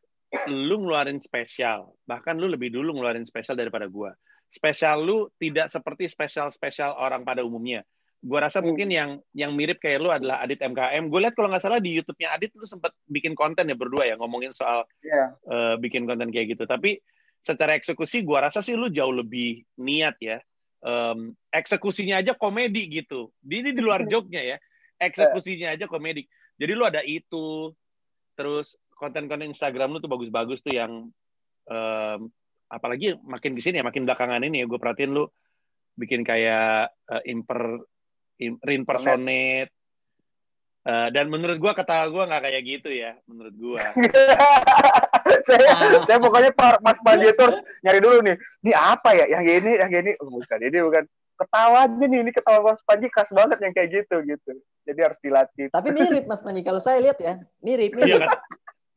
lu 0.48 0.84
ngeluarin 0.84 1.20
spesial, 1.20 1.92
bahkan 2.04 2.36
lu 2.36 2.48
lebih 2.50 2.72
dulu 2.72 2.96
ngeluarin 2.96 3.24
spesial 3.24 3.56
daripada 3.56 3.88
gua. 3.88 4.12
Spesial 4.48 5.04
lu 5.04 5.28
tidak 5.36 5.68
seperti 5.68 6.08
spesial-spesial 6.08 6.96
orang 6.96 7.20
pada 7.24 7.44
umumnya 7.44 7.84
gue 8.18 8.38
rasa 8.38 8.58
mungkin 8.58 8.90
yang 8.90 9.22
yang 9.30 9.54
mirip 9.54 9.78
kayak 9.78 10.02
lu 10.02 10.10
adalah 10.10 10.42
Adit 10.42 10.58
MKM. 10.58 11.06
Gue 11.06 11.20
lihat 11.22 11.38
kalau 11.38 11.54
nggak 11.54 11.62
salah 11.62 11.78
di 11.78 11.94
YouTube-nya 12.02 12.34
Adit 12.34 12.50
lu 12.58 12.66
sempat 12.66 12.90
bikin 13.06 13.38
konten 13.38 13.70
ya 13.70 13.78
berdua 13.78 14.10
ya 14.10 14.18
ngomongin 14.18 14.50
soal 14.50 14.82
yeah. 15.06 15.30
Iya. 15.46 15.54
uh, 15.54 15.74
bikin 15.78 16.02
konten 16.02 16.34
kayak 16.34 16.58
gitu. 16.58 16.66
Tapi 16.66 16.98
secara 17.38 17.78
eksekusi 17.78 18.26
gue 18.26 18.38
rasa 18.38 18.58
sih 18.58 18.74
lu 18.74 18.90
jauh 18.90 19.14
lebih 19.14 19.62
niat 19.78 20.18
ya. 20.18 20.42
Um, 20.78 21.34
eksekusinya 21.50 22.22
aja 22.22 22.38
komedi 22.38 22.86
gitu. 23.02 23.34
Ini 23.42 23.74
di 23.74 23.82
luar 23.82 24.06
joke-nya 24.06 24.54
ya. 24.54 24.56
Eksekusinya 24.98 25.74
aja 25.74 25.90
komedi. 25.90 26.26
Jadi 26.58 26.72
lu 26.74 26.86
ada 26.86 27.02
itu, 27.06 27.70
terus 28.34 28.74
konten-konten 28.98 29.50
Instagram 29.50 29.94
lu 29.94 30.02
tuh 30.02 30.10
bagus-bagus 30.10 30.58
tuh 30.62 30.74
yang 30.74 31.10
um, 31.70 32.20
apalagi 32.66 33.14
makin 33.22 33.54
di 33.54 33.62
sini 33.62 33.78
ya, 33.78 33.84
makin 33.86 34.06
belakangan 34.06 34.42
ini 34.42 34.62
ya 34.62 34.66
gue 34.66 34.78
perhatiin 34.78 35.14
lu 35.14 35.30
bikin 35.98 36.22
kayak 36.26 36.94
uh, 37.10 37.22
imper 37.26 37.82
reinpersonate 38.38 39.74
uh, 40.88 41.08
dan 41.12 41.28
menurut 41.28 41.60
gua 41.60 41.76
kata 41.76 42.08
gua 42.08 42.24
nggak 42.24 42.42
kayak 42.48 42.62
gitu 42.64 42.90
ya 42.90 43.12
menurut 43.28 43.54
gua. 43.54 43.82
Saya 45.44 45.68
ah. 45.76 46.02
saya 46.08 46.18
pokoknya 46.24 46.50
Pak 46.56 46.80
Mas 46.80 46.96
Panji 47.04 47.28
terus 47.36 47.60
nyari 47.84 48.00
dulu 48.00 48.24
nih. 48.24 48.36
Ini 48.64 48.72
apa 48.72 49.12
ya? 49.12 49.28
Yang 49.28 49.44
ini 49.60 49.70
yang 49.76 49.92
ini. 49.92 50.12
Oh, 50.24 50.32
bukan 50.32 50.58
ini 50.60 50.78
bukan. 50.80 51.04
Ketawa 51.38 51.86
aja 51.86 52.04
nih 52.08 52.18
ini 52.24 52.30
ketawa 52.34 52.72
Mas 52.72 52.82
Panji 52.82 53.06
khas 53.12 53.30
banget 53.30 53.58
yang 53.60 53.72
kayak 53.76 53.88
gitu 53.92 54.16
gitu. 54.24 54.52
Jadi 54.88 55.00
harus 55.04 55.18
dilatih. 55.20 55.68
Tapi 55.70 55.88
mirip 55.92 56.24
Mas 56.24 56.40
Panji. 56.40 56.64
Kalau 56.64 56.80
saya 56.80 56.98
lihat 56.98 57.20
ya 57.20 57.38
mirip 57.60 57.92
iya, 57.94 57.98
mirip. 58.00 58.20
iya, 58.24 58.26
kata, 58.26 58.36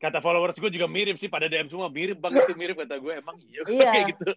kata 0.00 0.18
followers 0.24 0.56
gue 0.56 0.70
juga 0.72 0.88
mirip 0.88 1.20
sih 1.20 1.28
pada 1.28 1.46
DM 1.46 1.68
semua. 1.68 1.92
Mirip 1.92 2.18
banget 2.18 2.48
tuh 2.48 2.56
mirip 2.56 2.80
kata 2.80 2.96
gue 2.96 3.12
emang 3.12 3.36
iya, 3.44 3.60
iya. 3.76 3.90
kayak 3.92 4.06
gitu. 4.16 4.30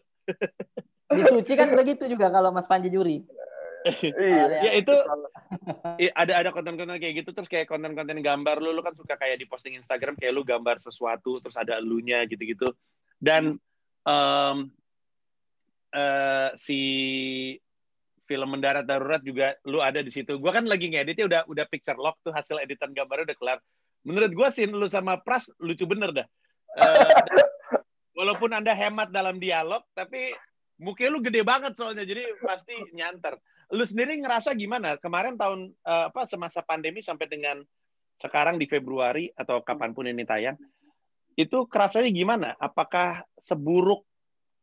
Di 1.15 1.24
suci 1.31 1.53
kan 1.55 1.71
begitu 1.74 2.03
juga 2.12 2.27
kalau 2.27 2.51
Mas 2.51 2.67
Panji 2.67 2.91
juri 2.91 3.24
iya. 3.86 4.44
ya 4.65 4.72
itu 4.82 4.96
ada 6.22 6.34
ada 6.42 6.50
konten-konten 6.50 6.98
kayak 6.98 7.25
gitu 7.25 7.30
terus 7.32 7.50
kayak 7.50 7.70
konten-konten 7.70 8.18
gambar 8.20 8.58
lu 8.58 8.74
lu 8.74 8.82
kan 8.82 8.98
suka 8.98 9.13
kayak 9.15 9.38
di 9.38 9.46
posting 9.46 9.77
Instagram 9.77 10.18
kayak 10.18 10.34
lu 10.34 10.42
gambar 10.42 10.82
sesuatu 10.82 11.38
terus 11.39 11.56
ada 11.56 11.77
elunya 11.77 12.25
gitu-gitu 12.25 12.74
dan 13.22 13.62
um, 14.06 14.70
uh, 15.96 16.50
si 16.60 16.82
film 18.25 18.58
mendarat 18.58 18.84
darurat 18.89 19.22
juga 19.22 19.54
lu 19.70 19.80
ada 19.80 20.01
di 20.01 20.10
situ. 20.10 20.42
Gua 20.42 20.51
kan 20.51 20.65
lagi 20.65 20.89
ngeditnya 20.89 21.25
udah 21.30 21.42
udah 21.46 21.65
picture 21.70 21.98
lock 21.98 22.20
tuh 22.25 22.34
hasil 22.34 22.58
editan 22.62 22.92
gambarnya 22.92 23.34
udah 23.34 23.38
kelar. 23.38 23.60
Menurut 24.06 24.32
gua 24.34 24.50
sih 24.50 24.65
lu 24.65 24.86
sama 24.89 25.22
Pras 25.22 25.50
lucu 25.62 25.86
bener 25.86 26.12
dah. 26.12 26.27
Uh, 26.75 27.22
walaupun 28.18 28.51
anda 28.54 28.74
hemat 28.74 29.13
dalam 29.13 29.38
dialog, 29.38 29.86
tapi 29.94 30.34
mungkin 30.82 31.13
lu 31.13 31.20
gede 31.24 31.46
banget 31.46 31.77
soalnya 31.77 32.04
jadi 32.04 32.25
pasti 32.42 32.75
nyanter. 32.92 33.38
Lu 33.74 33.81
sendiri 33.81 34.19
ngerasa 34.22 34.53
gimana? 34.53 35.00
Kemarin 35.01 35.39
tahun 35.39 35.74
uh, 35.81 36.13
apa 36.13 36.27
semasa 36.29 36.62
pandemi 36.62 37.01
sampai 37.01 37.25
dengan 37.25 37.63
sekarang 38.22 38.62
di 38.62 38.69
Februari 38.69 39.31
atau 39.34 39.63
kapan 39.65 39.91
pun 39.91 40.07
ini 40.07 40.24
tayang, 40.24 40.55
itu 41.36 41.65
kerasanya 41.67 42.12
gimana? 42.13 42.50
Apakah 42.62 43.25
seburuk 43.41 44.05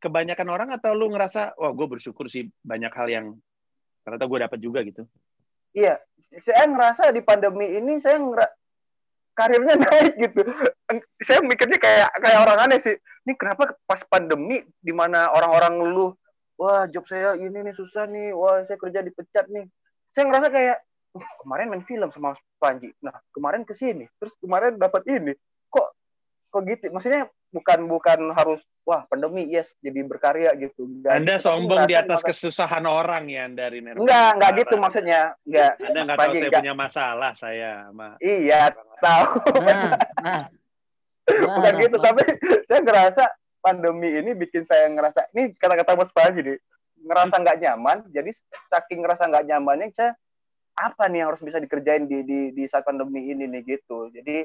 kebanyakan 0.02 0.48
orang 0.50 0.68
atau 0.74 0.94
lu 0.94 1.10
ngerasa 1.12 1.54
wah 1.58 1.72
gue 1.74 1.86
bersyukur 1.86 2.26
sih 2.26 2.50
banyak 2.64 2.90
hal 2.90 3.08
yang 3.10 3.26
ternyata 4.02 4.24
gue 4.26 4.38
dapat 4.42 4.58
juga 4.58 4.80
gitu? 4.82 5.02
Iya 5.72 6.00
saya 6.40 6.64
ngerasa 6.64 7.12
di 7.12 7.20
pandemi 7.20 7.68
ini 7.76 8.00
saya 8.00 8.16
ngera 8.16 8.46
karirnya 9.36 9.76
naik 9.84 10.12
gitu. 10.16 10.40
Saya 11.20 11.44
mikirnya 11.44 11.76
kayak 11.76 12.08
kayak 12.20 12.38
orang 12.40 12.58
aneh 12.68 12.80
sih. 12.80 12.96
Ini 13.28 13.32
kenapa 13.36 13.76
pas 13.84 14.00
pandemi 14.08 14.64
di 14.80 14.92
mana 14.92 15.28
orang-orang 15.32 15.80
ngeluh 15.80 16.12
wah 16.56 16.84
job 16.88 17.04
saya 17.08 17.36
ini 17.38 17.54
nih 17.62 17.74
susah 17.74 18.08
nih 18.08 18.32
wah 18.32 18.64
saya 18.64 18.78
kerja 18.78 19.00
dipecat 19.04 19.46
nih 19.48 19.66
saya 20.12 20.24
ngerasa 20.28 20.48
kayak 20.52 20.76
uh, 21.16 21.28
kemarin 21.44 21.68
main 21.72 21.84
film 21.84 22.08
sama 22.12 22.36
Panji 22.60 22.92
nah 23.02 23.16
kemarin 23.32 23.62
ke 23.64 23.72
sini 23.76 24.08
terus 24.20 24.36
kemarin 24.38 24.76
dapat 24.76 25.06
ini 25.08 25.32
kok 25.72 25.96
kok 26.52 26.62
gitu 26.68 26.92
maksudnya 26.92 27.28
bukan 27.52 27.84
bukan 27.84 28.32
harus 28.32 28.64
wah 28.88 29.04
pandemi 29.06 29.44
yes 29.44 29.76
jadi 29.84 30.00
berkarya 30.08 30.56
gitu. 30.56 30.88
Enggak. 30.88 31.20
Anda 31.20 31.36
sombong 31.36 31.84
di 31.84 31.92
atas 31.92 32.24
kesusahan 32.24 32.88
orang 32.88 33.28
ya 33.28 33.44
dari 33.52 33.84
Nerva. 33.84 34.00
Enggak, 34.00 34.28
enggak 34.40 34.52
gitu 34.64 34.74
maksudnya. 34.80 35.20
Enggak. 35.44 35.72
Anda 35.78 36.00
enggak 36.00 36.16
tahu 36.18 36.32
saya 36.32 36.42
enggak. 36.48 36.60
punya 36.64 36.74
masalah 36.74 37.30
saya 37.36 37.70
sama 37.92 38.08
Iya, 38.24 38.60
tahu. 39.04 39.26
Nah, 39.60 39.92
nah. 40.24 40.42
bukan 41.54 41.74
gitu, 41.78 41.96
nah, 42.00 42.04
tapi 42.10 42.22
saya 42.72 42.80
ngerasa 42.82 43.24
pandemi 43.62 44.10
ini 44.10 44.34
bikin 44.34 44.66
saya 44.66 44.90
ngerasa 44.90 45.30
ini 45.32 45.54
kata-kata 45.54 45.94
Mas 45.94 46.10
Panji 46.10 46.42
nih, 46.42 46.58
ngerasa 47.06 47.34
nggak 47.38 47.58
nyaman. 47.62 47.98
Jadi 48.10 48.30
saking 48.68 49.06
ngerasa 49.06 49.30
nggak 49.30 49.46
nyamannya 49.48 49.94
saya 49.94 50.12
apa 50.74 51.06
nih 51.06 51.22
yang 51.22 51.28
harus 51.30 51.44
bisa 51.44 51.62
dikerjain 51.62 52.10
di 52.10 52.26
di 52.26 52.38
di 52.50 52.64
saat 52.66 52.82
pandemi 52.82 53.30
ini 53.30 53.46
nih 53.46 53.62
gitu. 53.78 54.10
Jadi 54.10 54.44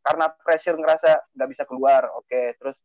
karena 0.00 0.32
pressure 0.32 0.76
ngerasa 0.80 1.36
nggak 1.36 1.50
bisa 1.52 1.62
keluar 1.68 2.08
oke 2.16 2.26
okay. 2.26 2.56
terus 2.56 2.76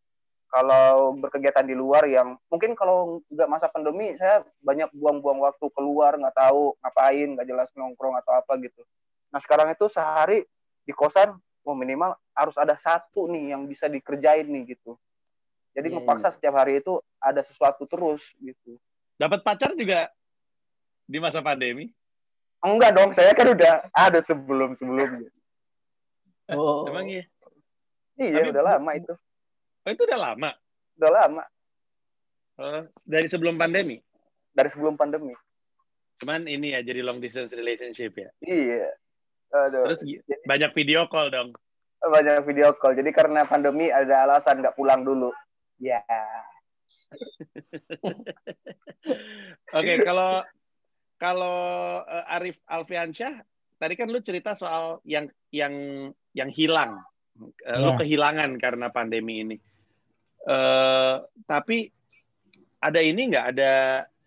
kalau 0.52 1.16
berkegiatan 1.18 1.66
di 1.66 1.76
luar 1.76 2.06
yang 2.08 2.38
mungkin 2.52 2.76
kalau 2.78 3.24
nggak 3.32 3.50
masa 3.50 3.68
pandemi 3.72 4.16
saya 4.20 4.44
banyak 4.62 4.92
buang-buang 4.94 5.42
waktu 5.42 5.66
keluar 5.74 6.16
nggak 6.16 6.36
tahu 6.36 6.76
ngapain 6.84 7.30
nggak 7.36 7.48
jelas 7.48 7.70
nongkrong 7.76 8.20
atau 8.20 8.36
apa 8.40 8.54
gitu 8.62 8.84
nah 9.32 9.40
sekarang 9.40 9.72
itu 9.72 9.88
sehari 9.88 10.44
di 10.86 10.94
kosan 10.94 11.36
oh 11.66 11.76
minimal 11.76 12.14
harus 12.36 12.56
ada 12.60 12.78
satu 12.78 13.26
nih 13.32 13.56
yang 13.56 13.66
bisa 13.66 13.90
dikerjain 13.90 14.46
nih 14.46 14.76
gitu 14.76 15.00
jadi 15.76 15.88
yeah, 15.92 15.96
ngepaksa 16.00 16.32
yeah. 16.32 16.36
setiap 16.40 16.56
hari 16.56 16.80
itu 16.80 17.04
ada 17.20 17.44
sesuatu 17.44 17.84
terus 17.86 18.24
gitu 18.40 18.80
dapat 19.20 19.44
pacar 19.44 19.76
juga 19.76 20.08
di 21.06 21.20
masa 21.20 21.44
pandemi 21.44 21.92
enggak 22.64 22.92
dong 22.96 23.12
saya 23.14 23.36
kan 23.36 23.52
udah 23.52 23.92
ada 23.94 24.20
sebelum 24.24 24.74
sebelumnya 24.74 25.30
Oh. 26.54 26.86
Emang 26.86 27.10
iya? 27.10 27.26
Iya, 28.16 28.46
Tapi, 28.46 28.50
udah 28.54 28.64
lama 28.64 28.92
itu. 28.94 29.14
Oh, 29.86 29.90
itu 29.90 30.04
udah 30.06 30.20
lama? 30.22 30.50
Udah 31.02 31.12
lama. 31.12 31.44
Oh, 32.56 32.82
dari 33.04 33.28
sebelum 33.28 33.60
pandemi? 33.60 34.00
Dari 34.56 34.70
sebelum 34.72 34.96
pandemi. 34.96 35.36
Cuman 36.22 36.48
ini 36.48 36.72
ya, 36.78 36.80
jadi 36.86 37.04
long 37.04 37.20
distance 37.20 37.52
relationship 37.52 38.16
ya? 38.16 38.30
Iya. 38.40 38.88
Aduh. 39.52 39.92
Terus 39.92 40.02
banyak 40.48 40.72
video 40.78 41.10
call 41.12 41.34
dong? 41.34 41.50
Banyak 42.00 42.46
video 42.48 42.72
call. 42.78 42.96
Jadi 42.96 43.12
karena 43.12 43.44
pandemi 43.44 43.92
ada 43.92 44.24
alasan 44.24 44.64
nggak 44.64 44.78
pulang 44.78 45.04
dulu. 45.04 45.34
Ya. 45.80 46.04
Oke, 49.72 49.84
okay, 49.84 49.98
kalau 50.02 50.44
kalau 51.20 51.58
uh, 52.04 52.34
Arif 52.36 52.60
Alfiansyah 52.68 53.44
tadi 53.80 53.94
kan 54.00 54.08
lu 54.08 54.20
cerita 54.24 54.56
soal 54.56 55.04
yang 55.04 55.28
yang 55.52 55.74
yang 56.32 56.50
hilang, 56.52 57.04
yeah. 57.64 57.80
lu 57.80 57.96
iya. 57.96 58.00
kehilangan 58.04 58.52
karena 58.60 58.88
pandemi 58.92 59.44
ini. 59.44 59.58
Uh, 60.46 61.26
tapi 61.50 61.90
ada 62.80 63.02
ini 63.02 63.34
nggak 63.34 63.46
ada 63.56 63.74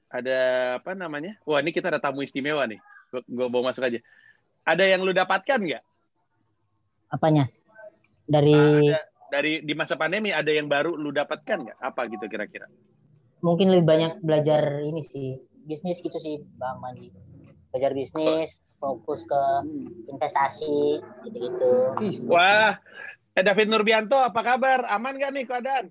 ada 0.09 0.39
apa 0.81 0.93
namanya? 0.97 1.37
Wah 1.45 1.61
ini 1.61 1.71
kita 1.71 1.93
ada 1.93 2.01
tamu 2.01 2.25
istimewa 2.25 2.65
nih. 2.67 2.81
Gue 3.25 3.49
bawa 3.49 3.73
masuk 3.73 3.89
aja. 3.89 4.01
Ada 4.65 4.85
yang 4.85 5.01
lu 5.05 5.17
dapatkan 5.17 5.61
nggak? 5.65 5.85
Apanya? 7.09 7.49
Dari 8.29 8.93
ada, 8.93 9.01
dari 9.29 9.61
di 9.65 9.73
masa 9.77 9.95
pandemi 9.95 10.33
ada 10.33 10.49
yang 10.49 10.67
baru 10.67 10.97
lu 10.97 11.13
dapatkan 11.13 11.59
nggak? 11.69 11.79
Apa 11.81 12.09
gitu 12.09 12.25
kira-kira? 12.29 12.67
Mungkin 13.45 13.71
lebih 13.71 13.87
banyak 13.87 14.13
belajar 14.25 14.83
ini 14.83 15.01
sih 15.05 15.39
bisnis 15.69 16.01
gitu 16.01 16.17
sih 16.17 16.41
Bang 16.57 16.81
Mandi. 16.81 17.13
Belajar 17.69 17.93
bisnis 17.93 18.65
fokus 18.81 19.29
ke 19.29 19.43
investasi 20.09 21.03
gitu-gitu. 21.29 21.73
Wah 22.27 22.79
eh, 23.37 23.45
David 23.45 23.69
Nurbianto 23.71 24.17
apa 24.19 24.41
kabar? 24.41 24.89
Aman 24.91 25.21
gak 25.21 25.31
nih 25.35 25.45
keadaan? 25.45 25.87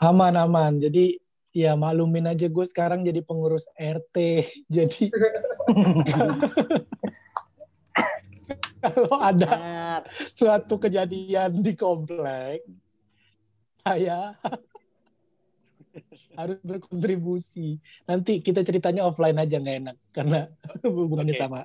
Aman 0.00 0.38
aman. 0.38 0.80
Jadi 0.80 1.18
ya 1.50 1.74
maklumin 1.74 2.30
aja 2.30 2.46
gue 2.46 2.66
sekarang 2.66 3.02
jadi 3.02 3.26
pengurus 3.26 3.66
RT 3.74 4.16
jadi 4.76 5.10
kalau 8.82 9.16
ada 9.20 9.52
suatu 10.34 10.80
kejadian 10.80 11.60
di 11.60 11.72
komplek 11.76 12.64
saya 13.80 14.36
harus 16.38 16.58
berkontribusi. 16.62 17.76
Nanti 18.06 18.38
kita 18.40 18.62
ceritanya 18.62 19.02
offline 19.04 19.36
aja 19.36 19.58
nggak 19.58 19.76
enak 19.82 19.96
karena 20.14 20.46
hubungannya 20.86 21.34
okay. 21.34 21.42
sama 21.42 21.60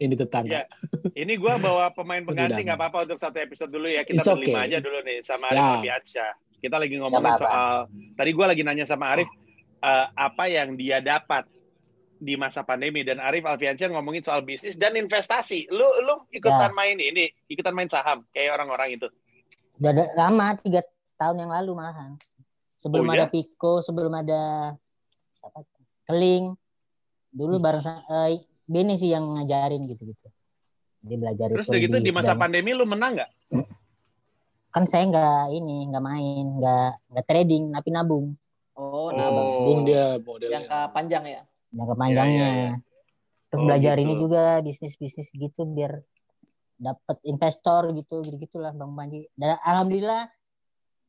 ini 0.00 0.14
tetangga. 0.16 0.64
Ya. 0.64 0.64
Ini 1.12 1.36
gue 1.36 1.54
bawa 1.60 1.92
pemain 1.92 2.24
pengganti 2.24 2.64
nggak 2.64 2.78
apa-apa 2.78 3.04
untuk 3.08 3.18
satu 3.20 3.36
episode 3.40 3.70
dulu 3.70 3.88
ya. 3.90 4.02
Kita 4.02 4.24
okay. 4.24 4.32
berlima 4.32 4.60
aja 4.64 4.78
dulu 4.80 4.98
nih 5.04 5.18
sama 5.20 5.46
Arif 5.52 5.84
Bianca. 5.84 6.26
Kita 6.56 6.76
lagi 6.80 6.94
ngomongin 6.96 7.34
soal 7.36 7.74
tadi 8.16 8.30
gue 8.32 8.46
lagi 8.48 8.62
nanya 8.64 8.86
sama 8.88 9.12
Arif 9.12 9.28
uh, 9.84 10.06
apa 10.16 10.44
yang 10.48 10.74
dia 10.74 11.04
dapat 11.04 11.44
di 12.18 12.34
masa 12.34 12.66
pandemi. 12.66 13.02
Dan 13.02 13.22
Arif 13.22 13.44
Alfiansyah 13.44 13.92
ngomongin 13.92 14.24
soal 14.24 14.42
bisnis 14.42 14.76
dan 14.80 14.96
investasi. 14.96 15.68
Lu 15.72 15.86
lu 16.04 16.26
ikutan 16.32 16.72
ya. 16.72 16.76
main 16.76 16.96
ini, 16.96 17.28
ikutan 17.46 17.72
main 17.72 17.88
saham 17.88 18.24
kayak 18.32 18.56
orang-orang 18.56 18.96
itu. 19.00 19.08
Udah 19.76 19.92
lama 20.16 20.56
tiga 20.60 20.80
tahun 21.20 21.46
yang 21.46 21.50
lalu 21.52 21.72
malahan. 21.76 22.16
Sebelum 22.76 23.08
oh, 23.08 23.14
ada 23.16 23.26
ya? 23.26 23.32
Pico 23.32 23.80
sebelum 23.80 24.12
ada 24.12 24.72
siapa? 25.32 25.64
Keling. 26.08 26.52
Dulu 27.32 27.56
hmm. 27.60 27.64
bareng 27.64 27.84
uh, 27.84 28.30
Beni 28.66 28.98
sih 28.98 29.14
yang 29.14 29.22
ngajarin 29.22 29.86
gitu 29.86 30.10
gitu 30.10 30.28
jadi 31.06 31.16
belajar 31.22 31.46
terus 31.54 31.70
itu 31.70 31.78
gitu 31.86 31.96
di 32.02 32.10
masa 32.10 32.34
dan, 32.34 32.42
pandemi 32.42 32.74
lu 32.74 32.82
menang 32.82 33.14
nggak? 33.14 33.30
Kan 34.74 34.84
saya 34.90 35.06
nggak 35.06 35.54
ini 35.54 35.86
nggak 35.86 36.02
main 36.02 36.46
nggak 36.58 36.90
nggak 37.14 37.24
trading 37.30 37.70
tapi 37.70 37.88
nabung. 37.94 38.26
Oh 38.74 39.14
nabung. 39.14 39.48
Oh, 39.54 39.78
dia 39.86 40.18
modelnya 40.18 40.66
jangka 40.66 40.80
panjang 40.90 41.24
ya 41.30 41.42
jangka 41.76 41.94
panjangnya 41.94 42.40
ya, 42.40 42.48
ya, 42.48 42.66
ya. 42.72 42.74
terus 43.52 43.60
oh, 43.60 43.66
belajar 43.68 43.94
gitu. 44.00 44.04
ini 44.08 44.14
juga 44.16 44.42
bisnis 44.64 44.94
bisnis 44.96 45.28
gitu 45.28 45.68
biar 45.68 46.00
dapat 46.76 47.16
investor 47.28 47.92
gitu 47.92 48.24
gitu 48.24 48.36
gitulah 48.40 48.72
bang 48.72 48.92
Panji 48.92 49.28
dan 49.36 49.60
alhamdulillah 49.64 50.28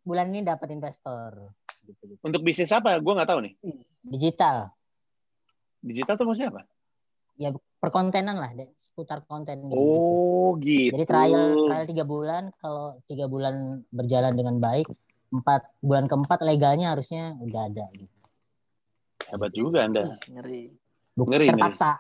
bulan 0.08 0.32
ini 0.32 0.48
dapat 0.48 0.72
investor. 0.72 1.52
Gitu, 1.84 2.16
gitu. 2.16 2.22
Untuk 2.24 2.40
bisnis 2.48 2.72
apa? 2.72 2.96
Gue 3.04 3.12
nggak 3.12 3.28
tahu 3.28 3.44
nih. 3.44 3.54
Digital. 4.08 4.72
Digital 5.84 6.16
tuh 6.16 6.24
maksudnya 6.24 6.56
apa? 6.56 6.64
Ya 7.36 7.52
perkontenan 7.78 8.40
lah, 8.40 8.56
seputar 8.80 9.22
konten. 9.28 9.68
Gitu, 9.68 9.76
oh 9.76 10.56
gitu. 10.64 10.96
Jadi 10.96 11.06
trial 11.06 11.70
trial 11.70 11.86
tiga 11.86 12.06
bulan, 12.08 12.50
kalau 12.64 12.98
tiga 13.06 13.28
bulan 13.28 13.86
berjalan 13.92 14.34
dengan 14.34 14.58
baik, 14.58 14.88
empat 15.30 15.68
bulan 15.84 16.08
keempat 16.08 16.40
legalnya 16.42 16.96
harusnya 16.96 17.36
udah 17.38 17.62
ada. 17.68 17.86
Gitu. 17.94 18.17
Hebat 19.32 19.52
juga 19.52 19.80
anda. 19.84 20.16
Ngeri. 20.32 20.72
Ngeri, 21.18 21.48
terpaksa. 21.52 22.00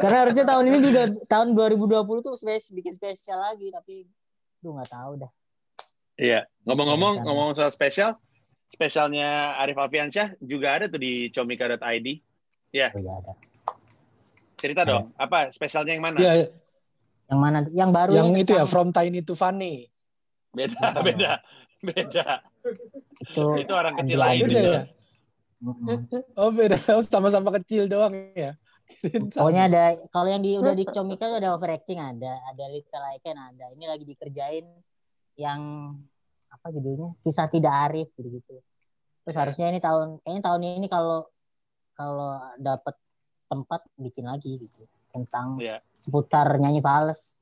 Karena 0.00 0.18
harusnya 0.24 0.44
tahun 0.48 0.64
ini 0.72 0.78
juga 0.80 1.02
tahun 1.28 1.52
2020 1.52 2.24
tuh 2.24 2.34
spes 2.34 2.72
bikin 2.72 2.96
spesial 2.96 3.36
lagi 3.36 3.68
tapi 3.68 4.08
lu 4.64 4.72
nggak 4.72 4.90
tahu 4.90 5.12
dah. 5.20 5.30
Iya, 6.16 6.48
ngomong-ngomong 6.64 7.28
ngomong 7.28 7.52
soal 7.52 7.68
spesial, 7.68 8.16
spesialnya 8.72 9.60
Arif 9.60 9.76
Alfiansyah 9.76 10.40
juga 10.40 10.80
ada 10.80 10.88
tuh 10.88 10.96
di 10.96 11.28
comika.id. 11.28 12.06
Ya. 12.72 12.88
Oh, 12.96 13.00
iya 13.00 13.12
ada. 13.20 13.32
Cerita 14.56 14.88
ada. 14.88 14.92
dong, 14.96 15.12
apa 15.20 15.52
spesialnya 15.52 15.92
yang 15.92 16.04
mana? 16.04 16.16
Iya. 16.16 16.48
Yang 17.28 17.40
mana? 17.42 17.58
Yang 17.68 17.90
baru 17.92 18.10
yang 18.16 18.28
itu 18.32 18.52
ya 18.56 18.64
From 18.64 18.96
Tiny 18.96 19.20
to 19.20 19.36
Funny. 19.36 19.92
Beda, 20.56 20.96
beda, 21.04 21.32
beda. 21.92 22.40
Itu, 23.36 23.60
itu 23.60 23.72
orang 23.76 23.94
kecil 24.00 24.18
lain. 24.18 24.42
Ya? 24.48 24.82
Oh 26.36 26.52
beda, 26.52 26.76
oh, 26.96 27.04
sama-sama 27.04 27.52
kecil 27.60 27.88
doang 27.88 28.12
ya. 28.32 28.56
Pokoknya 29.34 29.66
ada 29.66 29.82
kalau 30.14 30.30
yang 30.30 30.42
di 30.44 30.54
udah 30.54 30.76
di 30.76 30.86
Comika 30.86 31.26
ada 31.26 31.50
overacting 31.58 31.98
ada, 31.98 32.38
ada 32.46 32.64
Little 32.70 33.06
Icon 33.18 33.34
ada. 33.34 33.64
Ini 33.74 33.84
lagi 33.88 34.04
dikerjain 34.06 34.66
yang 35.34 35.60
apa 36.52 36.66
judulnya? 36.70 37.18
Kisah 37.26 37.50
tidak 37.50 37.74
arif 37.90 38.08
gitu-gitu. 38.14 38.62
Terus 39.26 39.36
harusnya 39.36 39.74
ini 39.74 39.82
tahun 39.82 40.22
kayaknya 40.22 40.42
tahun 40.44 40.62
ini 40.62 40.86
kalau 40.86 41.26
kalau 41.98 42.38
dapat 42.62 42.94
tempat 43.50 43.80
bikin 43.98 44.26
lagi 44.28 44.54
gitu 44.54 44.82
tentang 45.10 45.58
yeah. 45.58 45.82
seputar 45.98 46.46
nyanyi 46.60 46.78
fals. 46.78 47.34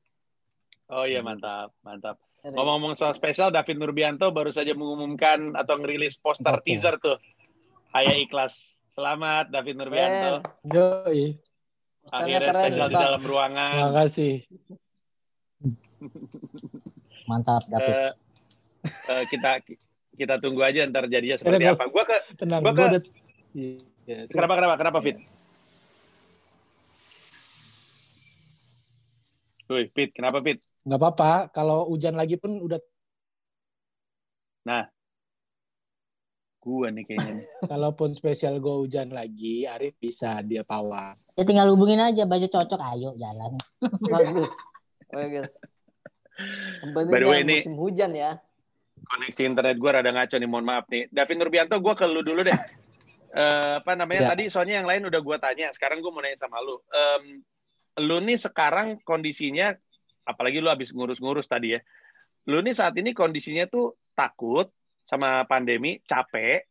Oh 0.89 1.05
iya 1.05 1.21
mantap, 1.21 1.73
mantap. 1.81 2.17
Ngomong-ngomong 2.45 2.93
soal 2.93 3.17
spesial, 3.17 3.49
David 3.49 3.81
Nurbianto 3.81 4.29
baru 4.29 4.53
saja 4.53 4.77
mengumumkan 4.77 5.57
atau 5.57 5.81
ngerilis 5.81 6.21
poster 6.21 6.53
teaser 6.61 7.01
tuh 7.01 7.17
Ayah 7.95 8.13
ikhlas. 8.21 8.77
Selamat 8.91 9.49
David 9.49 9.81
Nurbianto. 9.81 10.45
Yoi. 10.69 11.39
Akhirnya 12.13 12.53
spesial 12.53 12.87
di 12.91 12.97
dalam 13.01 13.23
ruangan. 13.25 13.71
Terima 13.73 13.93
kasih. 13.97 14.33
Mantap 17.31 17.65
David. 17.65 17.95
Uh, 17.95 18.11
uh, 19.09 19.23
kita 19.25 19.65
kita 20.13 20.35
tunggu 20.37 20.61
aja 20.61 20.85
ntar 20.85 21.09
jadinya 21.09 21.39
seperti 21.39 21.65
Tenang, 21.65 21.75
apa. 21.81 21.85
Gua 21.89 22.03
ke 22.05 22.17
tenang, 22.37 22.61
gua 22.61 22.71
ke 22.71 22.77
gua 22.77 22.87
udah, 22.93 23.01
ya, 24.05 24.17
Kenapa 24.29 24.53
kenapa 24.53 24.75
kenapa 24.77 24.99
Fit? 25.01 25.17
Wih, 29.65 29.87
Fit, 29.89 30.13
kenapa 30.13 30.41
Fit? 30.45 30.61
Gak 30.85 30.99
apa-apa, 31.01 31.49
kalau 31.49 31.89
hujan 31.89 32.13
lagi 32.13 32.37
pun 32.37 32.61
udah. 32.61 32.77
Nah, 34.65 34.85
Gua 36.65 36.89
nih 36.89 37.05
kayaknya. 37.05 37.45
Kalaupun 37.71 38.17
spesial 38.17 38.57
gue 38.57 38.75
hujan 38.81 39.13
lagi, 39.13 39.69
Arif 39.69 40.01
bisa 40.01 40.41
dia 40.41 40.65
pawang. 40.65 41.13
Ya 41.37 41.45
tinggal 41.45 41.69
hubungin 41.69 42.01
aja, 42.01 42.25
baju 42.25 42.49
cocok, 42.49 42.81
ayo 42.97 43.13
jalan. 43.21 43.53
Bagus. 44.17 44.51
Bagus. 45.13 45.51
By 46.89 47.05
the 47.05 47.29
way, 47.29 47.45
ini 47.45 47.61
musim 47.61 47.77
hujan 47.77 48.17
ya. 48.17 48.41
Koneksi 49.05 49.45
internet 49.45 49.77
gue 49.77 49.91
rada 49.93 50.09
ngaco 50.09 50.35
nih, 50.41 50.49
mohon 50.49 50.65
maaf 50.65 50.89
nih. 50.89 51.05
David 51.13 51.37
Nurbianto, 51.37 51.77
gue 51.77 51.93
ke 51.93 52.05
lu 52.09 52.25
dulu 52.25 52.41
deh. 52.41 52.57
uh, 53.37 53.77
apa 53.85 53.93
namanya 53.93 54.21
ya. 54.25 54.29
tadi 54.33 54.49
soalnya 54.49 54.81
yang 54.81 54.89
lain 54.89 55.05
udah 55.05 55.21
gue 55.21 55.37
tanya 55.37 55.69
sekarang 55.69 56.01
gue 56.01 56.09
mau 56.09 56.25
nanya 56.25 56.41
sama 56.41 56.57
lu 56.65 56.73
um, 56.73 57.23
lu 58.01 58.19
nih 58.19 58.35
sekarang 58.35 58.99
kondisinya 59.07 59.71
apalagi 60.27 60.59
lu 60.59 60.67
habis 60.67 60.91
ngurus-ngurus 60.91 61.47
tadi 61.47 61.77
ya 61.77 61.81
lu 62.45 62.61
nih 62.61 62.75
saat 62.77 62.93
ini 62.97 63.15
kondisinya 63.15 63.65
tuh 63.65 63.97
takut 64.13 64.69
sama 65.05 65.45
pandemi, 65.45 66.01
capek, 66.05 66.65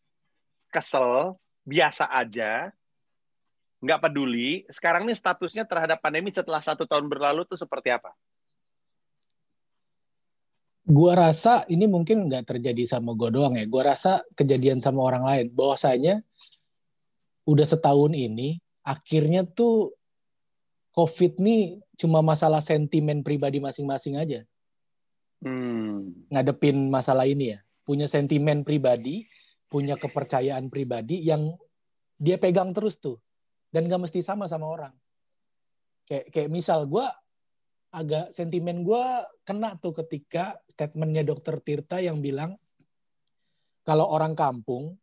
kesel, 0.75 1.39
biasa 1.63 2.11
aja, 2.11 2.71
nggak 3.79 4.01
peduli. 4.03 4.67
Sekarang 4.67 5.07
nih 5.07 5.15
statusnya 5.15 5.63
terhadap 5.67 6.03
pandemi 6.03 6.35
setelah 6.35 6.59
satu 6.59 6.83
tahun 6.85 7.07
berlalu 7.07 7.47
tuh 7.47 7.59
seperti 7.59 7.95
apa? 7.95 8.11
Gua 10.85 11.17
rasa 11.17 11.65
ini 11.71 11.89
mungkin 11.89 12.29
nggak 12.29 12.45
terjadi 12.45 12.85
sama 12.85 13.17
gue 13.17 13.33
doang 13.33 13.57
ya. 13.57 13.65
Gua 13.65 13.95
rasa 13.95 14.21
kejadian 14.37 14.85
sama 14.85 15.01
orang 15.01 15.25
lain. 15.25 15.47
Bahwasanya 15.57 16.21
udah 17.49 17.65
setahun 17.65 18.13
ini, 18.13 18.61
akhirnya 18.85 19.49
tuh 19.49 19.95
COVID 20.95 21.43
nih 21.43 21.83
cuma 21.99 22.23
masalah 22.23 22.63
sentimen 22.63 23.27
pribadi 23.27 23.59
masing-masing 23.59 24.15
aja. 24.15 24.41
Hmm. 25.43 26.15
Ngadepin 26.31 26.89
masalah 26.89 27.27
ini 27.27 27.53
ya 27.55 27.59
punya 27.85 28.09
sentimen 28.09 28.65
pribadi, 28.65 29.29
punya 29.69 29.95
kepercayaan 30.01 30.73
pribadi 30.73 31.21
yang 31.21 31.53
dia 32.17 32.41
pegang 32.41 32.73
terus 32.73 32.97
tuh 32.97 33.21
dan 33.69 33.87
gak 33.87 34.09
mesti 34.09 34.25
sama 34.25 34.49
sama 34.49 34.67
orang. 34.67 34.95
Kayak 36.09 36.33
kayak 36.33 36.51
misal 36.51 36.89
gue 36.89 37.05
agak 37.95 38.35
sentimen 38.35 38.83
gue 38.83 39.05
kena 39.47 39.79
tuh 39.79 39.95
ketika 39.95 40.57
statementnya 40.67 41.23
dokter 41.23 41.61
Tirta 41.63 42.03
yang 42.03 42.19
bilang 42.19 42.59
kalau 43.87 44.11
orang 44.11 44.35
kampung 44.35 44.97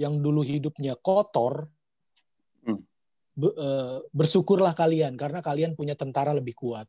yang 0.00 0.18
dulu 0.18 0.42
hidupnya 0.42 0.98
kotor 0.98 1.70
bersyukurlah 4.14 4.78
kalian 4.78 5.18
karena 5.18 5.42
kalian 5.42 5.74
punya 5.74 5.98
tentara 5.98 6.30
lebih 6.30 6.54
kuat 6.54 6.86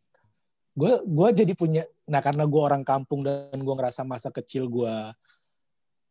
gue 0.76 0.92
gue 1.08 1.28
jadi 1.32 1.54
punya 1.56 1.88
nah 2.12 2.20
karena 2.20 2.44
gue 2.44 2.62
orang 2.62 2.84
kampung 2.84 3.24
dan 3.24 3.56
gue 3.56 3.76
ngerasa 3.80 4.04
masa 4.04 4.30
kecil 4.30 4.68
gue 4.68 4.96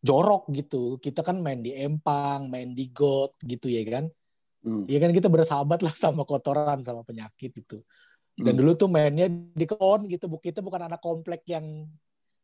jorok 0.05 0.49
gitu 0.53 0.97
kita 0.99 1.20
kan 1.20 1.37
main 1.40 1.61
di 1.61 1.77
empang 1.77 2.49
main 2.49 2.73
di 2.73 2.88
got 2.88 3.37
gitu 3.44 3.68
ya 3.68 3.85
kan 3.85 4.05
hmm. 4.64 4.88
ya 4.88 4.99
kan 5.05 5.12
kita 5.12 5.29
bersahabat 5.29 5.85
lah 5.85 5.92
sama 5.97 6.25
kotoran 6.25 6.81
sama 6.81 7.05
penyakit 7.05 7.53
gitu 7.53 7.85
dan 8.40 8.57
hmm. 8.57 8.61
dulu 8.64 8.73
tuh 8.75 8.88
mainnya 8.88 9.29
di 9.31 9.66
kon 9.68 10.09
gitu 10.09 10.27
kita 10.40 10.64
bukan 10.64 10.88
anak 10.88 10.99
komplek 10.99 11.44
yang 11.47 11.87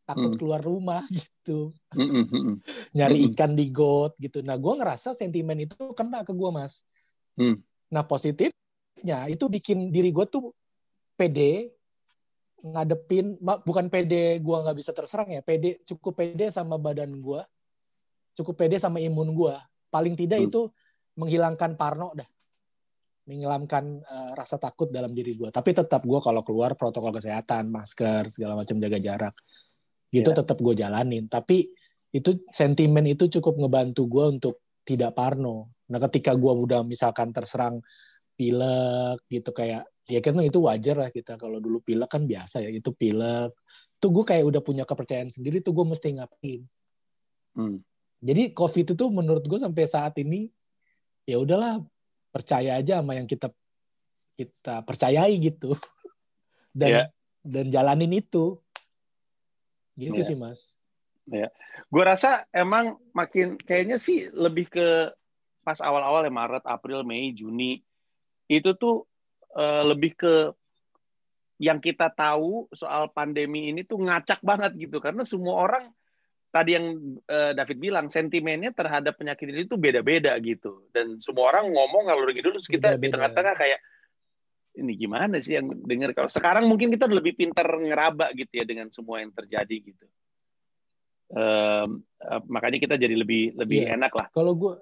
takut 0.05 0.37
hmm. 0.37 0.39
keluar 0.39 0.61
rumah 0.61 1.05
gitu 1.17 1.73
hmm. 1.97 2.09
hmm, 2.09 2.27
hmm. 2.29 2.55
nyari 2.97 3.17
ikan 3.33 3.57
di 3.57 3.73
got 3.73 4.13
gitu 4.21 4.45
nah 4.45 4.61
gue 4.61 4.73
ngerasa 4.77 5.17
sentimen 5.17 5.65
itu 5.65 5.77
kena 5.97 6.21
ke 6.21 6.37
gue 6.37 6.51
mas 6.53 6.85
hmm. 7.41 7.57
Nah 7.91 8.07
positifnya 8.07 9.27
itu 9.27 9.45
bikin 9.51 9.91
diri 9.91 10.15
gue 10.15 10.27
tuh 10.31 10.55
pede 11.19 11.75
ngadepin 12.61 13.41
bukan 13.41 13.89
pede 13.89 14.37
gua 14.45 14.61
nggak 14.65 14.77
bisa 14.77 14.93
terserang 14.93 15.33
ya 15.33 15.41
pede 15.41 15.81
cukup 15.89 16.21
pede 16.21 16.53
sama 16.53 16.77
badan 16.77 17.09
gua 17.21 17.45
cukup 18.37 18.55
pede 18.57 18.77
sama 18.77 19.01
imun 19.01 19.33
gua 19.33 19.65
paling 19.89 20.13
tidak 20.13 20.45
hmm. 20.45 20.49
itu 20.53 20.61
menghilangkan 21.17 21.75
parno 21.81 22.13
dah 22.13 22.29
menghilangkan 23.29 24.01
uh, 24.01 24.33
rasa 24.37 24.61
takut 24.61 24.93
dalam 24.93 25.13
diri 25.17 25.37
gua 25.41 25.49
tapi 25.49 25.73
tetap 25.73 26.05
gua 26.05 26.21
kalau 26.21 26.45
keluar 26.45 26.77
protokol 26.77 27.17
kesehatan 27.17 27.73
masker 27.73 28.29
segala 28.29 28.61
macam 28.61 28.77
jaga 28.77 28.99
jarak 29.01 29.35
gitu 30.13 30.31
yeah. 30.35 30.39
tetap 30.43 30.59
gue 30.59 30.75
jalanin 30.75 31.25
tapi 31.31 31.63
itu 32.11 32.35
sentimen 32.51 33.07
itu 33.07 33.31
cukup 33.31 33.57
ngebantu 33.57 34.05
gua 34.11 34.29
untuk 34.29 34.59
tidak 34.85 35.13
parno. 35.15 35.65
Nah 35.93 35.99
ketika 36.09 36.35
gua 36.35 36.57
udah 36.57 36.81
misalkan 36.83 37.31
terserang 37.31 37.79
pilek 38.35 39.21
gitu 39.29 39.53
kayak 39.53 39.85
ya 40.09 40.21
kan 40.25 40.41
itu 40.41 40.59
wajar 40.65 40.97
lah 40.97 41.11
kita. 41.13 41.37
Kalau 41.37 41.61
dulu 41.61 41.85
pilek 41.85 42.09
kan 42.09 42.25
biasa 42.25 42.65
ya 42.65 42.71
itu 42.73 42.91
pilek. 42.97 43.53
Tuh 44.01 44.09
gue 44.09 44.25
kayak 44.25 44.49
udah 44.49 44.63
punya 44.65 44.89
kepercayaan 44.89 45.29
sendiri 45.29 45.61
tuh 45.61 45.77
gue 45.77 45.85
mesti 45.85 46.17
ngapain? 46.17 46.65
Hmm. 47.51 47.83
jadi 48.23 48.55
covid 48.55 48.95
itu 48.95 49.05
menurut 49.11 49.43
gue 49.43 49.59
sampai 49.59 49.91
saat 49.91 50.15
ini 50.23 50.47
ya 51.27 51.43
udahlah 51.43 51.83
percaya 52.31 52.79
aja 52.79 53.03
sama 53.03 53.19
yang 53.19 53.27
kita 53.27 53.53
kita 54.41 54.81
percayai 54.89 55.37
gitu. 55.37 55.77
Dan 56.79 57.03
yeah. 57.03 57.07
dan 57.43 57.67
jalanin 57.75 58.23
itu. 58.23 58.57
Gitu 59.99 60.23
yeah. 60.23 60.29
sih 60.31 60.39
mas 60.39 60.73
ya. 61.29 61.49
Gue 61.91 62.05
rasa 62.07 62.47
emang 62.55 62.97
makin 63.13 63.59
kayaknya 63.61 64.01
sih 64.01 64.31
lebih 64.33 64.71
ke 64.71 65.11
pas 65.61 65.77
awal-awal 65.85 66.25
ya 66.25 66.33
Maret 66.33 66.65
April 66.65 67.05
Mei 67.05 67.37
Juni. 67.37 67.83
Itu 68.49 68.75
tuh 68.79 69.05
uh, 69.59 69.85
lebih 69.85 70.17
ke 70.17 70.35
yang 71.61 71.77
kita 71.77 72.09
tahu 72.09 72.73
soal 72.73 73.13
pandemi 73.13 73.69
ini 73.69 73.85
tuh 73.85 74.01
ngacak 74.01 74.41
banget 74.41 74.73
gitu. 74.81 74.97
Karena 75.03 75.29
semua 75.29 75.61
orang 75.61 75.93
tadi 76.51 76.75
yang 76.75 76.97
uh, 77.29 77.53
David 77.55 77.79
bilang 77.79 78.07
sentimennya 78.11 78.75
terhadap 78.75 79.15
penyakit 79.21 79.53
ini 79.53 79.69
tuh 79.69 79.77
beda-beda 79.77 80.35
gitu. 80.41 80.89
Dan 80.91 81.21
semua 81.21 81.53
orang 81.53 81.69
ngomong 81.69 82.09
kalau 82.09 82.27
gitu 82.33 82.49
terus 82.49 82.67
kita 82.67 82.95
beda 82.95 82.97
-beda. 82.97 83.03
di 83.03 83.09
tengah-tengah 83.13 83.55
kayak 83.55 83.81
ini 84.79 84.93
gimana 84.95 85.43
sih 85.43 85.59
yang 85.59 85.67
dengar 85.83 86.15
kalau 86.15 86.31
sekarang 86.31 86.71
mungkin 86.71 86.95
kita 86.95 87.11
lebih 87.11 87.35
pintar 87.35 87.67
ngeraba 87.67 88.31
gitu 88.39 88.63
ya 88.63 88.65
dengan 88.65 88.87
semua 88.95 89.19
yang 89.19 89.35
terjadi 89.35 89.77
gitu 89.83 90.07
uh, 91.35 91.87
makanya 92.51 92.79
kita 92.79 92.95
jadi 93.01 93.15
lebih 93.17 93.55
lebih 93.59 93.87
yeah. 93.87 93.95
enak 93.97 94.13
lah 94.15 94.27
kalau 94.33 94.55
gue 94.55 94.75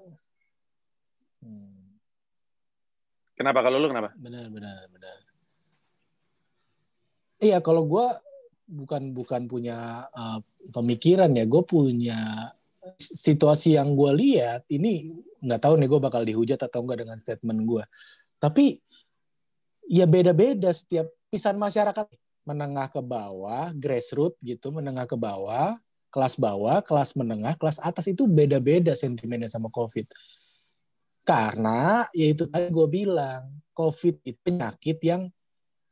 Kenapa 3.38 3.62
kalau 3.62 3.78
lu 3.78 3.87
kenapa? 3.87 4.11
Benar, 4.18 4.50
benar, 4.50 4.82
benar. 4.90 5.16
Iya, 7.38 7.62
kalau 7.62 7.87
gue 7.87 8.06
bukan 8.66 9.14
bukan 9.14 9.46
punya 9.46 10.11
uh, 10.11 10.42
pemikiran 10.74 11.30
ya, 11.30 11.46
gue 11.46 11.62
punya 11.62 12.50
situasi 12.98 13.78
yang 13.78 13.94
gue 13.94 14.11
lihat 14.18 14.66
ini 14.74 15.22
nggak 15.38 15.62
tahu 15.62 15.78
nih 15.78 15.87
gue 15.87 16.00
bakal 16.02 16.26
dihujat 16.26 16.58
atau 16.66 16.82
enggak 16.82 17.06
dengan 17.06 17.18
statement 17.22 17.62
gue. 17.62 17.84
Tapi 18.42 18.74
ya 19.87 20.11
beda-beda 20.11 20.74
setiap 20.74 21.06
pisan 21.30 21.62
masyarakat 21.62 22.11
menengah 22.42 22.90
ke 22.90 22.98
bawah, 22.98 23.70
grassroots 23.70 24.42
gitu, 24.42 24.74
menengah 24.74 25.06
ke 25.06 25.14
bawah, 25.14 25.78
kelas 26.09 26.40
bawah, 26.40 26.81
kelas 26.81 27.14
menengah, 27.14 27.55
kelas 27.61 27.79
atas 27.85 28.09
itu 28.09 28.25
beda-beda 28.25 28.97
sentimennya 28.97 29.53
sama 29.53 29.68
COVID. 29.68 30.09
Karena 31.29 32.09
yaitu 32.16 32.49
tadi 32.49 32.73
gue 32.73 32.88
bilang, 32.88 33.44
COVID 33.77 34.25
itu 34.25 34.38
penyakit 34.40 34.99
yang 35.05 35.23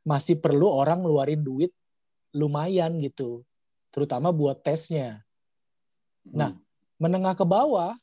masih 0.01 0.41
perlu 0.41 0.67
orang 0.71 1.05
ngeluarin 1.05 1.43
duit 1.43 1.71
lumayan 2.33 2.97
gitu, 2.99 3.45
terutama 3.93 4.33
buat 4.33 4.59
tesnya. 4.59 5.21
Nah, 6.27 6.51
hmm. 6.51 6.61
menengah 6.99 7.35
ke 7.37 7.45
bawah 7.45 7.93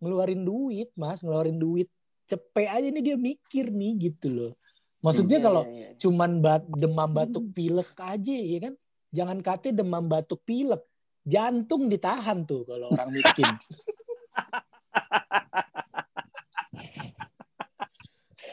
ngeluarin 0.00 0.42
duit, 0.42 0.88
Mas, 0.96 1.20
ngeluarin 1.20 1.60
duit 1.60 1.88
cepet 2.30 2.66
aja 2.70 2.88
nih 2.88 3.02
dia 3.02 3.16
mikir 3.18 3.68
nih 3.74 4.10
gitu 4.10 4.30
loh. 4.30 4.52
Maksudnya 5.00 5.40
hmm, 5.40 5.46
kalau 5.46 5.62
iya, 5.66 5.88
iya. 5.88 5.88
cuman 5.96 6.30
bat, 6.44 6.62
demam 6.76 7.10
batuk 7.10 7.44
hmm. 7.50 7.54
pilek 7.56 7.90
aja 7.96 8.36
ya 8.36 8.58
kan, 8.68 8.74
jangan 9.10 9.38
kate 9.40 9.72
demam 9.72 10.04
batuk 10.06 10.40
pilek, 10.44 10.82
jantung 11.24 11.88
ditahan 11.88 12.44
tuh 12.44 12.64
kalau 12.68 12.92
orang 12.92 13.10
miskin. 13.12 13.48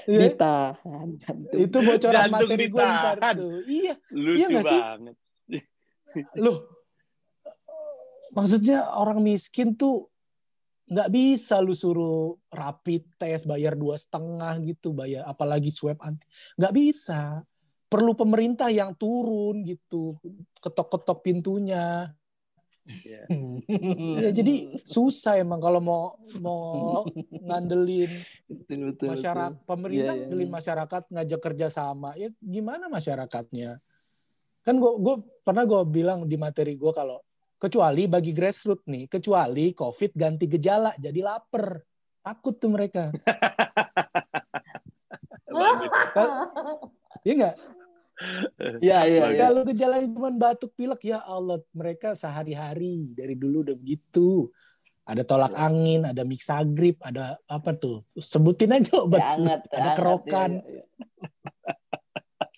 Iya. 0.08 0.32
ditahan 0.32 1.08
jantung. 1.20 1.60
Itu 1.68 1.78
bocoran 1.84 2.32
jantung 2.32 2.48
materi 2.48 2.66
gue 2.72 2.80
ntar 2.80 3.18
tuh. 3.36 3.60
Iya. 3.68 3.94
Lucu 4.16 4.40
iya 4.40 4.62
banget. 4.64 5.16
Loh, 6.44 6.58
maksudnya 8.32 8.88
orang 8.96 9.20
miskin 9.20 9.76
tuh 9.76 10.08
nggak 10.88 11.12
bisa 11.12 11.60
lu 11.60 11.76
suruh 11.76 12.40
rapid 12.48 13.04
test 13.20 13.44
bayar 13.44 13.76
dua 13.76 14.00
setengah 14.00 14.56
gitu 14.64 14.96
bayar 14.96 15.28
apalagi 15.28 15.68
swab 15.68 16.00
anti 16.00 16.24
nggak 16.56 16.72
bisa 16.72 17.44
perlu 17.92 18.16
pemerintah 18.16 18.72
yang 18.72 18.96
turun 18.96 19.68
gitu 19.68 20.16
ketok-ketok 20.64 21.20
pintunya 21.28 22.08
Yeah. 22.88 23.28
ya 24.24 24.30
jadi 24.40 24.80
susah 24.88 25.44
emang 25.44 25.60
kalau 25.60 25.84
mau 25.84 26.16
mau 26.40 27.04
ngandelin 27.30 28.08
betul, 28.48 28.96
betul, 28.96 29.08
masyarakat 29.12 29.54
betul. 29.60 29.68
pemerintah 29.68 30.00
yeah, 30.00 30.08
yeah, 30.08 30.20
ngandelin 30.24 30.48
yeah. 30.48 30.56
masyarakat 30.56 31.04
ngajak 31.12 31.42
kerja 31.44 31.68
sama 31.68 32.16
ya 32.16 32.32
gimana 32.40 32.88
masyarakatnya 32.88 33.76
kan 34.64 34.76
gue 34.80 34.92
gue 35.04 35.16
pernah 35.44 35.64
gue 35.68 35.82
bilang 35.92 36.24
di 36.24 36.40
materi 36.40 36.80
gue 36.80 36.92
kalau 36.96 37.20
kecuali 37.60 38.08
bagi 38.08 38.32
grassroots 38.32 38.88
nih 38.88 39.12
kecuali 39.12 39.76
covid 39.76 40.12
ganti 40.16 40.48
gejala 40.48 40.96
jadi 40.96 41.20
lapar 41.20 41.84
takut 42.24 42.56
tuh 42.56 42.72
mereka 42.72 43.12
Iya 47.28 47.34
enggak? 47.34 47.56
Iya, 48.82 49.06
iya, 49.06 49.24
iya. 49.30 49.42
Kalau 49.50 49.62
gejalanya 49.62 50.08
cuma 50.10 50.30
batuk 50.34 50.74
pilek 50.74 51.02
ya 51.06 51.22
Allah, 51.22 51.62
mereka 51.74 52.18
sehari-hari 52.18 53.14
dari 53.14 53.38
dulu 53.38 53.62
udah 53.62 53.78
begitu. 53.78 54.50
Ada 55.08 55.24
tolak 55.24 55.56
ya. 55.56 55.72
angin, 55.72 56.02
ada 56.04 56.28
mixagrip, 56.28 57.00
ada 57.00 57.40
apa 57.48 57.72
tuh? 57.78 58.04
Sebutin 58.20 58.76
aja 58.76 59.06
obat. 59.06 59.24
Anget, 59.24 59.62
ada 59.72 59.90
kerokan. 59.96 60.52
Ya, 60.60 60.84
ya, 60.84 60.84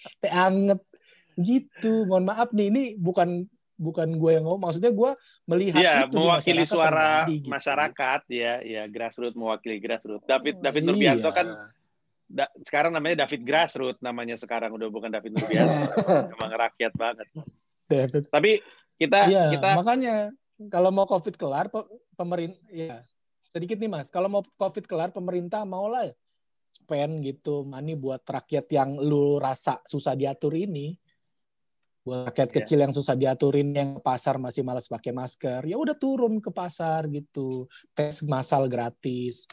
Teh 0.25 0.33
anget. 0.33 0.81
Gitu. 1.37 2.09
Mohon 2.09 2.25
maaf 2.33 2.49
nih, 2.55 2.67
ini 2.73 2.83
bukan 2.97 3.45
bukan 3.79 4.19
gue 4.19 4.31
yang 4.35 4.43
ngomong. 4.49 4.65
Maksudnya 4.65 4.91
gue 4.91 5.11
melihat 5.47 5.79
ya, 5.79 5.93
itu 6.07 6.17
mewakili 6.19 6.63
suara 6.67 7.23
terjadi, 7.23 7.35
gitu. 7.39 7.47
masyarakat 7.47 8.21
ya, 8.27 8.53
ya 8.65 8.83
grassroots 8.91 9.37
mewakili 9.39 9.77
grassroots. 9.79 10.27
David 10.27 10.59
David 10.59 10.83
Nurbianto 10.83 11.31
iya. 11.31 11.37
kan 11.37 11.47
da, 12.29 12.45
sekarang 12.61 12.93
namanya 12.93 13.25
David 13.25 13.41
Grassroots 13.41 13.99
namanya 14.05 14.37
sekarang 14.37 14.69
udah 14.69 14.87
bukan 14.93 15.09
David 15.09 15.33
Nurbianto 15.33 15.89
emang 16.37 16.51
rakyat 16.53 16.93
banget. 16.93 17.27
David. 17.89 18.29
tapi 18.29 18.61
kita 19.01 19.19
iya, 19.33 19.49
kita 19.49 19.69
makanya 19.81 20.15
kalau 20.69 20.93
mau 20.93 21.09
covid 21.09 21.33
kelar 21.33 21.73
pemerintah 22.13 22.61
ya 22.69 23.01
sedikit 23.49 23.81
nih 23.81 23.89
mas. 23.89 24.13
Kalau 24.13 24.29
mau 24.29 24.45
covid 24.45 24.85
kelar 24.85 25.09
pemerintah 25.09 25.65
mau 25.65 25.89
lah 25.89 26.05
spend 26.69 27.25
gitu 27.25 27.65
money 27.65 27.97
buat 27.97 28.21
rakyat 28.21 28.69
yang 28.69 28.93
lu 29.01 29.41
rasa 29.41 29.81
susah 29.81 30.13
diatur 30.13 30.53
ini. 30.53 30.93
Buat 32.05 32.31
rakyat 32.31 32.49
yeah. 32.53 32.57
kecil 32.61 32.79
yang 32.85 32.93
susah 32.93 33.17
diaturin 33.17 33.73
yang 33.73 33.97
ke 33.97 34.01
pasar 34.05 34.37
masih 34.37 34.61
malas 34.61 34.87
pakai 34.87 35.11
masker 35.11 35.67
ya 35.67 35.75
udah 35.75 35.97
turun 35.97 36.37
ke 36.37 36.53
pasar 36.53 37.09
gitu. 37.09 37.65
Tes 37.97 38.21
massal 38.21 38.69
gratis 38.69 39.49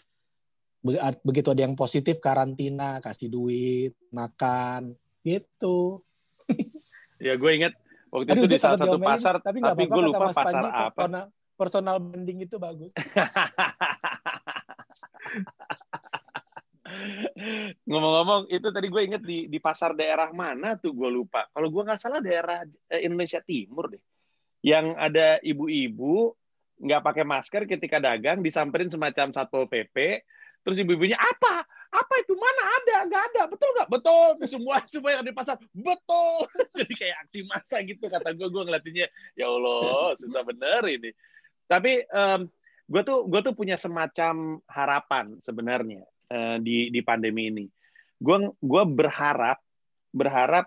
begitu 1.24 1.48
ada 1.50 1.62
yang 1.66 1.74
positif 1.74 2.22
karantina 2.22 3.02
kasih 3.02 3.26
duit 3.26 3.92
makan 4.14 4.94
gitu. 5.26 5.98
Ya 7.16 7.32
gue 7.32 7.48
inget 7.48 7.72
waktu 8.12 8.28
Aduh, 8.28 8.44
itu 8.44 8.48
di 8.52 8.60
salah 8.60 8.76
satu 8.76 9.00
pasar 9.00 9.40
tapi, 9.40 9.64
tapi 9.64 9.88
gue 9.88 10.02
lupa 10.04 10.28
pasar 10.36 10.68
apa. 10.68 10.92
personal, 10.92 11.32
personal 11.56 11.96
branding 11.96 12.44
itu 12.44 12.60
bagus. 12.60 12.92
Ngomong-ngomong 17.88 18.52
itu 18.52 18.68
tadi 18.68 18.92
gue 18.92 19.02
inget 19.02 19.24
di 19.24 19.48
di 19.48 19.58
pasar 19.64 19.96
daerah 19.96 20.28
mana 20.36 20.76
tuh 20.76 20.92
gue 20.92 21.08
lupa. 21.08 21.48
Kalau 21.48 21.72
gue 21.72 21.82
nggak 21.88 21.96
salah 21.96 22.20
daerah 22.20 22.68
eh, 22.92 23.00
Indonesia 23.08 23.40
Timur 23.40 23.88
deh. 23.88 24.04
Yang 24.60 24.86
ada 25.00 25.40
ibu-ibu 25.40 26.36
nggak 26.76 27.02
pakai 27.02 27.24
masker 27.24 27.64
ketika 27.64 27.96
dagang 27.96 28.44
disamperin 28.44 28.92
semacam 28.92 29.32
satpol 29.32 29.64
pp 29.64 30.20
Terus 30.66 30.82
ibu-ibunya 30.82 31.14
apa? 31.14 31.62
Apa 31.94 32.14
itu? 32.18 32.34
Mana 32.34 32.62
ada? 32.82 32.96
Gak 33.06 33.22
ada. 33.30 33.42
Betul 33.46 33.70
nggak? 33.78 33.86
Betul. 33.86 34.28
Semua 34.50 34.82
semua 34.92 35.10
yang 35.14 35.22
di 35.22 35.30
pasar 35.30 35.62
betul. 35.70 36.50
Jadi 36.76 36.92
kayak 36.98 37.16
aksi 37.22 37.40
massa 37.46 37.78
gitu 37.86 38.10
kata 38.10 38.34
gue. 38.34 38.50
Gue 38.50 38.62
ngeliatinnya 38.66 39.06
ya 39.38 39.46
Allah 39.46 40.18
susah 40.18 40.42
bener 40.42 40.82
ini. 40.90 41.14
Tapi 41.70 42.02
um, 42.10 42.50
gue 42.90 43.02
tuh 43.06 43.30
gue 43.30 43.40
tuh 43.46 43.54
punya 43.54 43.78
semacam 43.78 44.58
harapan 44.66 45.38
sebenarnya 45.38 46.02
uh, 46.34 46.58
di 46.58 46.90
di 46.90 47.00
pandemi 47.06 47.46
ini. 47.46 47.70
Gue 48.18 48.50
gue 48.58 48.84
berharap 48.90 49.62
berharap 50.10 50.66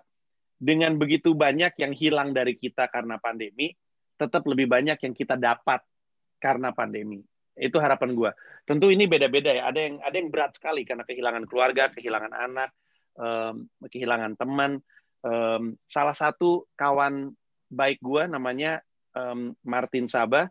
dengan 0.56 0.96
begitu 0.96 1.36
banyak 1.36 1.76
yang 1.76 1.92
hilang 1.92 2.32
dari 2.32 2.56
kita 2.56 2.88
karena 2.88 3.20
pandemi, 3.20 3.76
tetap 4.16 4.44
lebih 4.48 4.64
banyak 4.64 4.96
yang 4.96 5.12
kita 5.12 5.36
dapat 5.36 5.84
karena 6.40 6.72
pandemi. 6.72 7.20
Itu 7.56 7.82
harapan 7.82 8.14
gue. 8.14 8.30
Tentu 8.64 8.88
ini 8.88 9.10
beda-beda 9.10 9.50
ya. 9.50 9.62
Ada 9.68 9.80
yang 9.80 9.94
ada 10.00 10.16
yang 10.16 10.28
berat 10.30 10.54
sekali 10.56 10.86
karena 10.86 11.04
kehilangan 11.04 11.44
keluarga, 11.50 11.90
kehilangan 11.90 12.32
anak, 12.32 12.70
um, 13.18 13.66
kehilangan 13.86 14.38
teman. 14.38 14.80
Um, 15.20 15.76
salah 15.90 16.16
satu 16.16 16.64
kawan 16.78 17.36
baik 17.68 18.00
gue 18.00 18.24
namanya 18.26 18.80
um, 19.12 19.52
Martin 19.62 20.08
Sabah 20.08 20.48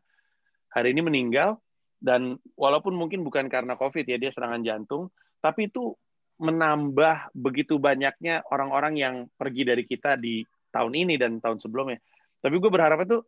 hari 0.70 0.94
ini 0.94 1.02
meninggal 1.02 1.58
dan 2.00 2.40
walaupun 2.56 2.96
mungkin 2.96 3.26
bukan 3.26 3.52
karena 3.52 3.76
COVID 3.76 4.08
ya 4.08 4.16
dia 4.16 4.32
serangan 4.32 4.64
jantung, 4.64 5.12
tapi 5.44 5.68
itu 5.68 5.92
menambah 6.40 7.36
begitu 7.36 7.76
banyaknya 7.76 8.48
orang-orang 8.48 8.96
yang 8.96 9.16
pergi 9.36 9.68
dari 9.68 9.84
kita 9.84 10.16
di 10.16 10.40
tahun 10.72 10.96
ini 10.96 11.20
dan 11.20 11.44
tahun 11.44 11.60
sebelumnya. 11.60 12.00
Tapi 12.40 12.56
gue 12.56 12.72
berharap 12.72 13.04
itu 13.04 13.20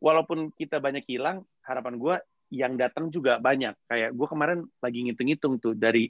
walaupun 0.00 0.48
kita 0.56 0.80
banyak 0.80 1.04
hilang, 1.04 1.44
harapan 1.60 2.00
gue 2.00 2.16
yang 2.54 2.78
datang 2.78 3.10
juga 3.10 3.42
banyak. 3.42 3.74
Kayak 3.90 4.10
gue 4.14 4.26
kemarin 4.30 4.58
lagi 4.78 4.98
ngitung-ngitung 5.10 5.58
tuh 5.58 5.74
dari 5.74 6.06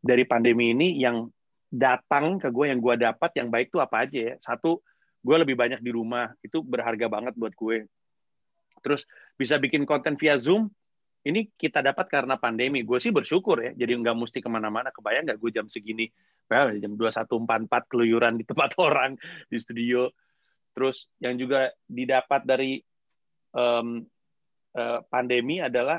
dari 0.00 0.24
pandemi 0.28 0.76
ini 0.76 1.00
yang 1.00 1.28
datang 1.70 2.36
ke 2.36 2.50
gue 2.50 2.66
yang 2.68 2.80
gue 2.82 2.94
dapat 3.00 3.30
yang 3.40 3.48
baik 3.48 3.72
tuh 3.72 3.80
apa 3.80 4.04
aja 4.04 4.18
ya. 4.18 4.34
Satu, 4.42 4.84
gue 5.24 5.36
lebih 5.40 5.56
banyak 5.56 5.80
di 5.80 5.88
rumah. 5.88 6.28
Itu 6.44 6.60
berharga 6.60 7.08
banget 7.08 7.34
buat 7.40 7.56
gue. 7.56 7.88
Terus 8.84 9.08
bisa 9.36 9.56
bikin 9.56 9.88
konten 9.88 10.20
via 10.20 10.36
Zoom. 10.36 10.68
Ini 11.20 11.52
kita 11.52 11.84
dapat 11.84 12.08
karena 12.08 12.40
pandemi. 12.40 12.80
Gue 12.80 12.96
sih 12.96 13.12
bersyukur 13.12 13.60
ya. 13.60 13.72
Jadi 13.76 13.92
nggak 13.92 14.16
mesti 14.16 14.40
ke 14.40 14.48
mana-mana. 14.48 14.88
Kebayang 14.88 15.28
nggak 15.28 15.38
gue 15.40 15.50
jam 15.52 15.66
segini? 15.68 16.08
Well, 16.48 16.74
jam 16.80 16.96
21.44 16.96 17.90
keluyuran 17.92 18.40
di 18.40 18.44
tempat 18.44 18.76
orang 18.80 19.20
di 19.46 19.56
studio. 19.60 20.08
Terus 20.72 21.06
yang 21.20 21.36
juga 21.36 21.70
didapat 21.86 22.42
dari 22.48 22.80
um, 23.54 24.02
Eh, 24.70 24.98
pandemi 25.10 25.58
adalah 25.58 25.98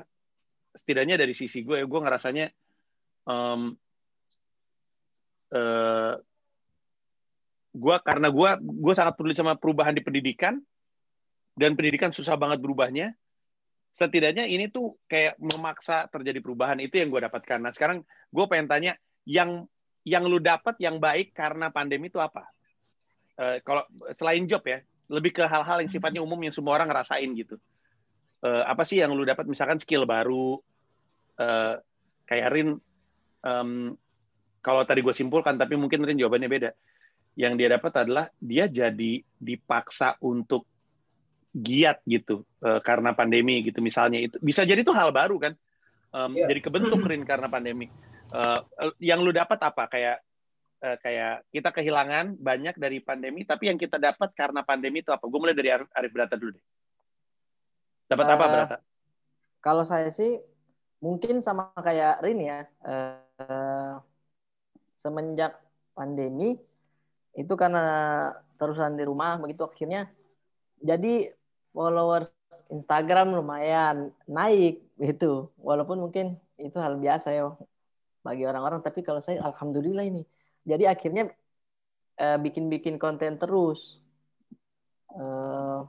setidaknya 0.71 1.19
dari 1.19 1.35
sisi 1.35 1.59
gue, 1.59 1.83
gue 1.83 1.99
ngerasanya 1.99 2.47
um, 3.27 3.75
uh, 5.51 6.15
gue 7.75 7.95
karena 8.07 8.31
gue 8.31 8.49
gue 8.63 8.93
sangat 8.95 9.19
peduli 9.19 9.35
sama 9.35 9.59
perubahan 9.59 9.91
di 9.91 9.99
pendidikan 9.99 10.55
dan 11.59 11.75
pendidikan 11.75 12.15
susah 12.15 12.39
banget 12.39 12.63
berubahnya. 12.63 13.11
Setidaknya 13.91 14.47
ini 14.47 14.71
tuh 14.71 14.95
kayak 15.03 15.35
memaksa 15.35 16.07
terjadi 16.07 16.39
perubahan 16.39 16.79
itu 16.79 16.95
yang 16.95 17.11
gue 17.11 17.27
dapatkan. 17.27 17.59
Nah 17.59 17.75
sekarang 17.75 18.07
gue 18.07 18.45
pengen 18.47 18.71
tanya 18.71 18.93
yang 19.27 19.67
yang 20.07 20.23
lu 20.23 20.39
dapat 20.39 20.79
yang 20.79 20.95
baik 20.95 21.35
karena 21.35 21.67
pandemi 21.75 22.07
itu 22.07 22.23
apa? 22.23 22.47
Uh, 23.35 23.59
kalau 23.67 23.83
selain 24.15 24.47
job 24.47 24.63
ya, 24.63 24.79
lebih 25.11 25.35
ke 25.35 25.43
hal-hal 25.43 25.83
yang 25.83 25.91
sifatnya 25.91 26.23
umum 26.23 26.39
yang 26.39 26.55
semua 26.55 26.79
orang 26.79 26.87
ngerasain 26.87 27.27
gitu 27.35 27.59
uh, 28.45 28.63
apa 28.65 28.83
sih 28.83 28.99
yang 29.01 29.13
lu 29.13 29.23
dapat? 29.23 29.45
Misalkan 29.47 29.79
skill 29.81 30.05
baru. 30.05 30.57
Uh, 31.37 31.79
kayak 32.27 32.49
Rin 32.53 32.77
um, 33.41 33.71
kalau 34.61 34.85
tadi 34.85 35.01
gue 35.01 35.15
simpulkan 35.15 35.57
tapi 35.57 35.73
mungkin 35.77 36.05
Rin 36.05 36.17
jawabannya 36.19 36.49
beda. 36.49 36.69
Yang 37.39 37.53
dia 37.63 37.69
dapat 37.79 37.93
adalah 38.03 38.25
dia 38.37 38.67
jadi 38.67 39.23
dipaksa 39.39 40.19
untuk 40.21 40.67
giat 41.51 41.99
gitu 42.07 42.47
uh, 42.63 42.79
karena 42.79 43.15
pandemi 43.15 43.63
gitu 43.65 43.79
misalnya 43.79 44.19
itu. 44.19 44.35
Bisa 44.39 44.63
jadi 44.67 44.83
itu 44.83 44.93
hal 44.93 45.11
baru 45.11 45.39
kan? 45.39 45.53
Um, 46.11 46.35
yeah. 46.35 46.47
jadi 46.51 46.59
kebentuk 46.67 47.01
Rin 47.07 47.23
karena 47.23 47.47
pandemi. 47.47 47.87
Uh, 48.31 48.63
yang 48.99 49.23
lu 49.23 49.31
dapat 49.31 49.59
apa? 49.63 49.87
Kayak 49.87 50.17
uh, 50.83 50.97
kayak 50.99 51.47
kita 51.51 51.69
kehilangan 51.71 52.35
banyak 52.39 52.75
dari 52.79 52.99
pandemi 53.03 53.43
tapi 53.47 53.71
yang 53.71 53.79
kita 53.79 53.99
dapat 53.99 54.31
karena 54.35 54.63
pandemi 54.63 55.03
itu 55.03 55.11
apa? 55.11 55.23
Gue 55.27 55.39
mulai 55.39 55.55
dari 55.55 55.71
Arif, 55.71 56.11
Brata 56.11 56.35
dulu 56.35 56.55
deh 56.55 56.65
dapat 58.11 58.25
uh, 58.27 58.33
apa 58.35 58.45
Brata 58.51 58.77
kalau 59.63 59.87
saya 59.87 60.11
sih 60.11 60.43
mungkin 60.99 61.39
sama 61.39 61.71
kayak 61.79 62.19
Rin 62.21 62.39
ya 62.43 62.59
uh, 62.83 63.95
semenjak 64.99 65.55
pandemi 65.95 66.59
itu 67.33 67.53
karena 67.55 68.29
terusan 68.59 68.99
di 68.99 69.07
rumah 69.07 69.39
begitu 69.39 69.63
akhirnya 69.63 70.11
jadi 70.83 71.31
followers 71.71 72.35
Instagram 72.71 73.35
lumayan 73.35 74.11
naik 74.27 74.83
gitu. 74.99 75.51
Walaupun 75.59 76.03
mungkin 76.03 76.35
itu 76.59 76.77
hal 76.77 76.99
biasa 76.99 77.31
ya 77.31 77.55
bagi 78.21 78.43
orang-orang, 78.45 78.83
tapi 78.83 79.01
kalau 79.01 79.23
saya 79.23 79.41
alhamdulillah 79.41 80.05
ini. 80.05 80.23
Jadi 80.67 80.85
akhirnya 80.85 81.31
eh, 82.19 82.37
bikin-bikin 82.37 83.01
konten 83.01 83.39
terus. 83.39 83.97
Uh, 85.11 85.83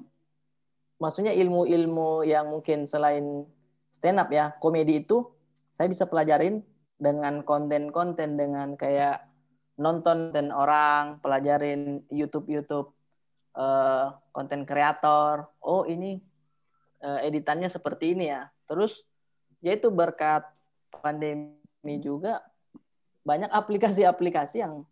maksudnya 1.02 1.34
ilmu-ilmu 1.34 2.22
yang 2.22 2.46
mungkin 2.46 2.86
selain 2.86 3.42
stand 3.90 4.22
up 4.22 4.30
ya, 4.30 4.54
komedi 4.62 5.02
itu 5.02 5.26
saya 5.74 5.90
bisa 5.90 6.06
pelajarin 6.06 6.62
dengan 6.94 7.42
konten-konten 7.42 8.38
dengan 8.38 8.78
kayak 8.78 9.26
nonton 9.82 10.30
dan 10.30 10.54
orang, 10.54 11.18
pelajarin 11.18 12.06
YouTube-YouTube 12.06 12.94
uh, 13.58 14.14
konten 14.30 14.62
kreator. 14.62 15.50
Oh 15.58 15.82
ini 15.82 16.22
uh, 17.02 17.18
editannya 17.26 17.66
seperti 17.66 18.14
ini 18.14 18.30
ya. 18.30 18.46
Terus 18.70 19.02
yaitu 19.58 19.90
berkat 19.90 20.46
pandemi 21.02 21.98
juga 21.98 22.38
banyak 23.26 23.50
aplikasi-aplikasi 23.50 24.62
yang 24.62 24.86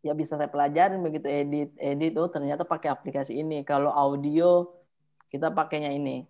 ya 0.00 0.16
bisa 0.16 0.40
saya 0.40 0.48
pelajarin 0.48 1.04
begitu 1.04 1.28
edit 1.28 1.76
edit 1.76 2.16
oh 2.16 2.32
ternyata 2.32 2.64
pakai 2.64 2.88
aplikasi 2.88 3.36
ini. 3.36 3.60
Kalau 3.68 3.92
audio 3.92 4.79
kita 5.30 5.54
pakainya 5.54 5.94
ini 5.94 6.26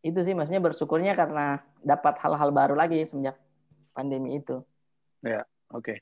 itu 0.00 0.18
sih 0.22 0.32
maksudnya 0.32 0.62
bersyukurnya 0.62 1.18
karena 1.18 1.60
dapat 1.82 2.16
hal-hal 2.22 2.54
baru 2.54 2.78
lagi 2.78 3.02
semenjak 3.02 3.36
pandemi 3.90 4.38
itu 4.38 4.62
ya 5.26 5.42
oke 5.74 5.92
okay. 5.92 5.98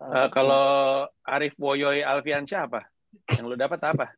uh, 0.00 0.32
kalau 0.32 1.04
Arif 1.28 1.52
Woyoy 1.60 2.00
Alfiansyah 2.00 2.66
apa 2.66 2.80
yang 3.36 3.52
lu 3.52 3.56
dapat 3.60 3.80
apa 3.84 4.16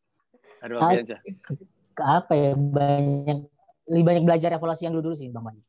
Aduh, 0.65 0.81
aja. 0.81 1.19
Apa 1.95 2.33
ya 2.35 2.53
banyak 2.57 3.39
lebih 3.85 4.05
banyak 4.05 4.25
belajar 4.25 4.51
evaluasi 4.57 4.89
yang 4.89 4.95
dulu 4.97 5.13
dulu 5.13 5.17
sih 5.17 5.29
Bang 5.31 5.45
Panji. 5.47 5.63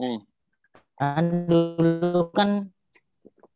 Hmm. 0.00 0.20
Kan 0.96 1.24
dulu 1.48 2.30
kan 2.32 2.70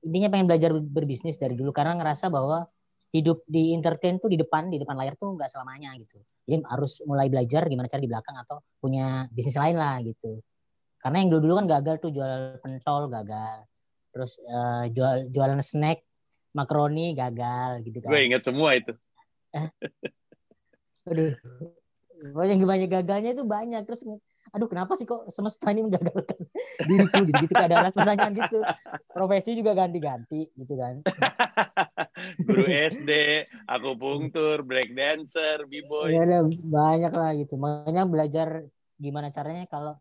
intinya 0.05 0.29
pengen 0.33 0.47
belajar 0.49 0.71
berbisnis 0.77 1.41
dari 1.41 1.57
dulu 1.57 1.73
karena 1.73 1.97
ngerasa 1.97 2.29
bahwa 2.29 2.69
hidup 3.15 3.47
di 3.47 3.71
entertain 3.79 4.19
tuh 4.19 4.27
di 4.27 4.35
depan 4.35 4.67
di 4.67 4.83
depan 4.83 4.99
layar 4.99 5.15
tuh 5.15 5.39
nggak 5.39 5.47
selamanya 5.47 5.95
gitu. 6.03 6.19
Jadi 6.45 6.67
harus 6.67 6.99
mulai 7.07 7.31
belajar 7.31 7.63
gimana 7.71 7.87
cara 7.87 8.03
di 8.03 8.11
belakang 8.11 8.37
atau 8.43 8.59
punya 8.83 9.31
bisnis 9.31 9.55
lain 9.55 9.79
lah 9.79 10.03
gitu. 10.03 10.43
Karena 10.99 11.23
yang 11.23 11.31
dulu-dulu 11.31 11.63
kan 11.63 11.67
gagal 11.79 11.97
tuh 12.03 12.11
jual 12.11 12.59
pentol 12.59 13.07
gagal. 13.07 13.71
Terus 14.11 14.43
uh, 14.43 14.91
jual 14.91 15.31
jualan 15.31 15.63
snack 15.63 16.03
makaroni 16.51 17.15
gagal 17.15 17.87
gitu 17.87 18.03
kan. 18.03 18.11
Gue 18.11 18.21
inget 18.27 18.43
semua 18.43 18.75
itu. 18.75 18.91
Eh, 19.55 19.71
aduh 21.07 21.33
banyak 22.33 22.65
banyak 22.65 22.89
gagalnya 22.89 23.37
itu 23.37 23.45
banyak 23.45 23.83
terus 23.85 24.09
aduh 24.49 24.69
kenapa 24.71 24.97
sih 24.97 25.05
kok 25.05 25.29
semesta 25.29 25.69
ini 25.69 25.85
menggagalkan 25.85 26.41
diriku 26.89 27.21
gitu 27.29 27.39
gitu 27.45 27.55
ada 27.61 27.93
pertanyaan 27.93 28.33
gitu 28.33 28.59
profesi 29.13 29.53
juga 29.53 29.77
ganti-ganti 29.77 30.49
gitu 30.57 30.75
kan 30.81 31.05
guru 32.43 32.65
SD 32.65 33.11
aku 33.69 33.91
pungtur 33.97 34.63
break 34.65 34.93
dancer 34.93 35.65
b-boy. 35.69 36.13
Ya, 36.13 36.23
ada 36.25 36.41
banyak 36.49 37.13
lah 37.13 37.31
gitu. 37.39 37.55
Makanya 37.57 38.05
belajar 38.09 38.49
gimana 39.01 39.29
caranya 39.35 39.65
kalau 39.67 39.99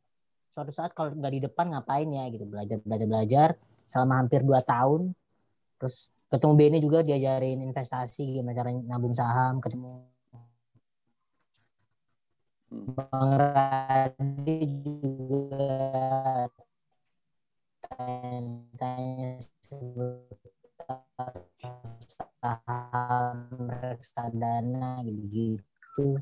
suatu 0.54 0.70
saat 0.70 0.94
kalau 0.94 1.14
nggak 1.18 1.34
di 1.34 1.42
depan 1.50 1.72
ngapain 1.74 2.10
ya 2.10 2.30
gitu. 2.30 2.46
Belajar 2.48 2.78
belajar 2.84 3.08
belajar 3.08 3.50
selama 3.88 4.24
hampir 4.24 4.42
dua 4.46 4.64
tahun. 4.64 5.12
Terus 5.80 6.14
ketemu 6.34 6.54
Benny 6.58 6.80
juga 6.82 7.00
diajarin 7.06 7.62
investasi 7.62 8.42
gimana 8.42 8.58
caranya 8.58 8.82
nabung 8.90 9.14
saham 9.14 9.62
ketemu 9.62 10.02
Bang 12.74 13.38
Radi 13.38 14.66
juga 14.66 16.50
tanya 17.94 19.38
seputar 19.38 20.43
saham 22.38 23.38
reksadana 23.82 25.04
gitu-gitu. 25.08 26.20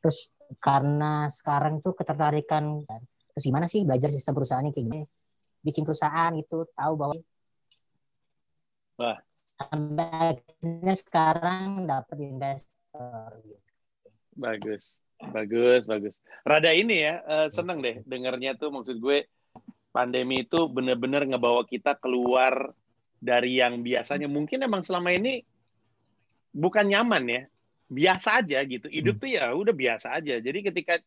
Terus 0.00 0.18
karena 0.60 1.26
sekarang 1.32 1.80
tuh 1.80 1.96
ketertarikan 1.96 2.84
terus 3.34 3.44
gimana 3.50 3.66
sih 3.66 3.82
belajar 3.82 4.12
sistem 4.12 4.36
perusahaan 4.36 4.62
kayak 4.70 4.86
gini 4.86 5.02
bikin 5.64 5.82
perusahaan 5.82 6.30
itu 6.36 6.68
tahu 6.76 6.92
bahwa 6.94 7.16
Wah. 9.00 9.18
sampai 9.58 10.38
akhirnya 10.38 10.94
sekarang 10.94 11.88
dapat 11.88 12.16
investor 12.20 13.28
gitu. 13.42 13.58
Bagus. 14.36 15.00
Bagus, 15.24 15.88
bagus. 15.88 16.14
Rada 16.44 16.74
ini 16.74 17.00
ya, 17.00 17.24
uh, 17.24 17.48
seneng 17.48 17.80
deh 17.80 18.04
dengarnya 18.04 18.58
tuh 18.60 18.68
maksud 18.68 19.00
gue 19.00 19.24
pandemi 19.94 20.42
itu 20.44 20.68
bener-bener 20.68 21.24
ngebawa 21.24 21.64
kita 21.64 21.96
keluar 21.96 22.74
dari 23.24 23.56
yang 23.56 23.80
biasanya 23.80 24.28
mungkin 24.28 24.60
emang 24.60 24.84
selama 24.84 25.08
ini 25.16 25.40
bukan 26.52 26.92
nyaman 26.92 27.24
ya, 27.24 27.42
biasa 27.88 28.44
aja 28.44 28.60
gitu. 28.68 28.92
Hidup 28.92 29.16
tuh 29.16 29.32
ya 29.32 29.48
udah 29.56 29.72
biasa 29.72 30.20
aja. 30.20 30.36
Jadi 30.36 30.60
ketika 30.60 31.00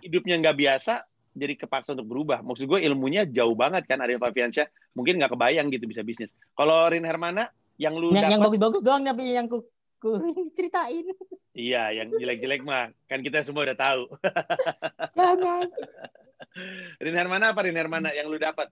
hidupnya 0.00 0.40
nggak 0.40 0.56
biasa, 0.56 1.04
jadi 1.36 1.52
kepaksa 1.60 1.92
untuk 1.92 2.08
berubah. 2.08 2.40
Maksud 2.40 2.64
gue 2.64 2.80
ilmunya 2.80 3.28
jauh 3.28 3.52
banget 3.52 3.84
kan 3.84 4.00
Ariel 4.00 4.16
Fabiansyah. 4.16 4.64
Mungkin 4.96 5.20
nggak 5.20 5.36
kebayang 5.36 5.68
gitu 5.68 5.84
bisa 5.84 6.00
bisnis. 6.00 6.32
Kalau 6.56 6.88
Rin 6.88 7.04
Hermana, 7.04 7.52
yang 7.76 7.92
lu 7.96 8.12
yang, 8.16 8.32
yang 8.32 8.40
bagus-bagus 8.40 8.80
doang 8.80 9.04
tapi 9.04 9.36
yang 9.36 9.48
ku, 9.48 9.64
ku 10.00 10.16
ceritain. 10.56 11.04
Iya, 11.52 11.92
yang 11.92 12.08
jelek-jelek 12.16 12.64
mah 12.64 12.88
kan 13.04 13.20
kita 13.20 13.44
semua 13.44 13.68
udah 13.68 13.76
tahu. 13.76 14.08
Rin 17.04 17.16
Hermana 17.16 17.52
apa 17.52 17.60
Rin 17.64 17.76
Hermana 17.76 18.12
yang 18.12 18.28
lu 18.28 18.38
dapat? 18.40 18.68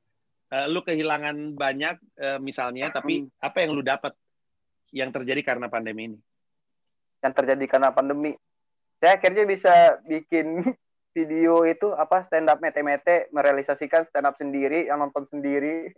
Uh, 0.51 0.67
lu 0.67 0.83
kehilangan 0.83 1.55
banyak 1.55 1.97
uh, 2.19 2.39
misalnya, 2.43 2.91
tapi 2.91 3.23
hmm. 3.23 3.39
apa 3.39 3.57
yang 3.63 3.71
lu 3.71 3.87
dapat 3.87 4.19
yang 4.91 5.15
terjadi 5.15 5.55
karena 5.55 5.71
pandemi 5.71 6.11
ini? 6.11 6.19
Yang 7.23 7.35
terjadi 7.39 7.65
karena 7.71 7.95
pandemi, 7.95 8.35
saya 8.99 9.15
akhirnya 9.15 9.47
bisa 9.47 9.73
bikin 10.11 10.67
video 11.17 11.63
itu 11.67 11.95
apa 11.95 12.27
stand 12.27 12.51
up 12.51 12.59
mete-mete 12.59 13.31
merealisasikan 13.31 14.07
stand 14.11 14.27
up 14.27 14.35
sendiri 14.39 14.87
yang 14.87 15.03
nonton 15.03 15.27
sendiri 15.27 15.91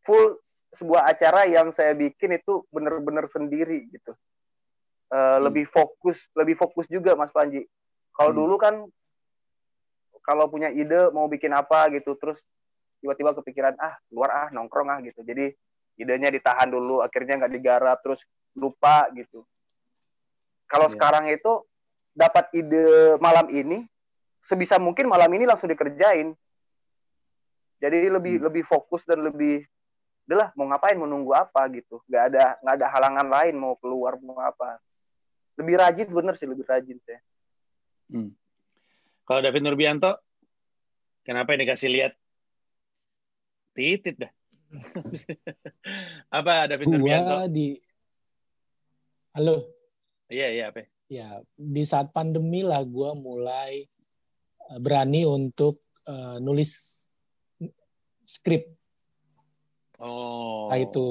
full 0.00 0.40
sebuah 0.72 1.08
acara 1.12 1.44
yang 1.44 1.68
saya 1.72 1.92
bikin 1.92 2.36
itu 2.36 2.64
bener-bener 2.72 3.28
sendiri 3.28 3.84
gitu 3.88 4.16
uh, 5.12 5.36
hmm. 5.36 5.38
lebih 5.48 5.64
fokus 5.68 6.18
lebih 6.36 6.56
fokus 6.56 6.86
juga 6.88 7.16
Mas 7.16 7.32
Panji. 7.32 7.64
Kalau 8.12 8.32
hmm. 8.32 8.40
dulu 8.40 8.54
kan 8.60 8.74
kalau 10.24 10.44
punya 10.52 10.68
ide 10.68 11.08
mau 11.12 11.24
bikin 11.24 11.52
apa 11.56 11.88
gitu 11.92 12.12
terus 12.20 12.40
tiba-tiba 12.98 13.34
kepikiran 13.38 13.74
ah 13.78 13.94
luar 14.14 14.30
ah 14.30 14.48
nongkrong 14.50 14.88
ah 14.90 14.98
gitu. 15.02 15.22
Jadi 15.22 15.50
idenya 15.98 16.30
ditahan 16.30 16.70
dulu 16.70 17.02
akhirnya 17.02 17.42
nggak 17.42 17.52
digarap 17.52 17.98
terus 18.02 18.22
lupa 18.54 19.08
gitu. 19.14 19.42
Kalau 20.68 20.86
yeah. 20.90 20.94
sekarang 20.94 21.24
itu 21.32 21.64
dapat 22.14 22.50
ide 22.54 23.16
malam 23.22 23.46
ini 23.50 23.86
sebisa 24.42 24.78
mungkin 24.78 25.10
malam 25.10 25.30
ini 25.34 25.46
langsung 25.46 25.70
dikerjain. 25.70 26.34
Jadi 27.78 28.10
lebih 28.10 28.42
hmm. 28.42 28.44
lebih 28.50 28.62
fokus 28.66 29.06
dan 29.06 29.22
lebih 29.22 29.62
udahlah 30.28 30.52
mau 30.60 30.68
ngapain 30.68 31.00
mau 31.00 31.08
nunggu 31.08 31.32
apa 31.32 31.64
gitu 31.72 32.04
nggak 32.04 32.22
ada 32.28 32.60
nggak 32.60 32.74
ada 32.76 32.86
halangan 32.92 33.26
lain 33.32 33.56
mau 33.56 33.72
keluar 33.80 34.20
mau 34.20 34.36
apa 34.36 34.76
lebih 35.56 35.80
rajin 35.80 36.04
bener 36.04 36.36
sih 36.36 36.44
lebih 36.44 36.68
rajin 36.68 37.00
saya 37.00 37.16
hmm. 38.12 38.36
kalau 39.24 39.40
David 39.40 39.64
Nurbianto 39.64 40.20
kenapa 41.24 41.56
ini 41.56 41.64
kasih 41.64 41.88
lihat 41.88 42.12
titit 43.78 44.18
dah 44.18 44.32
apa 46.42 46.66
David 46.66 46.86
gua 46.90 46.98
Nurbianto 46.98 47.38
di 47.54 47.66
halo 49.38 49.62
iya 50.26 50.50
iya 50.50 50.74
apa 50.74 50.82
ya 51.06 51.30
di 51.54 51.82
saat 51.86 52.10
pandemi 52.10 52.66
lah 52.66 52.82
gue 52.82 53.10
mulai 53.22 53.86
berani 54.76 55.24
untuk 55.24 55.80
uh, 56.04 56.36
nulis 56.44 57.00
skrip. 58.28 58.68
Oh. 59.98 60.68
Itu 60.76 61.06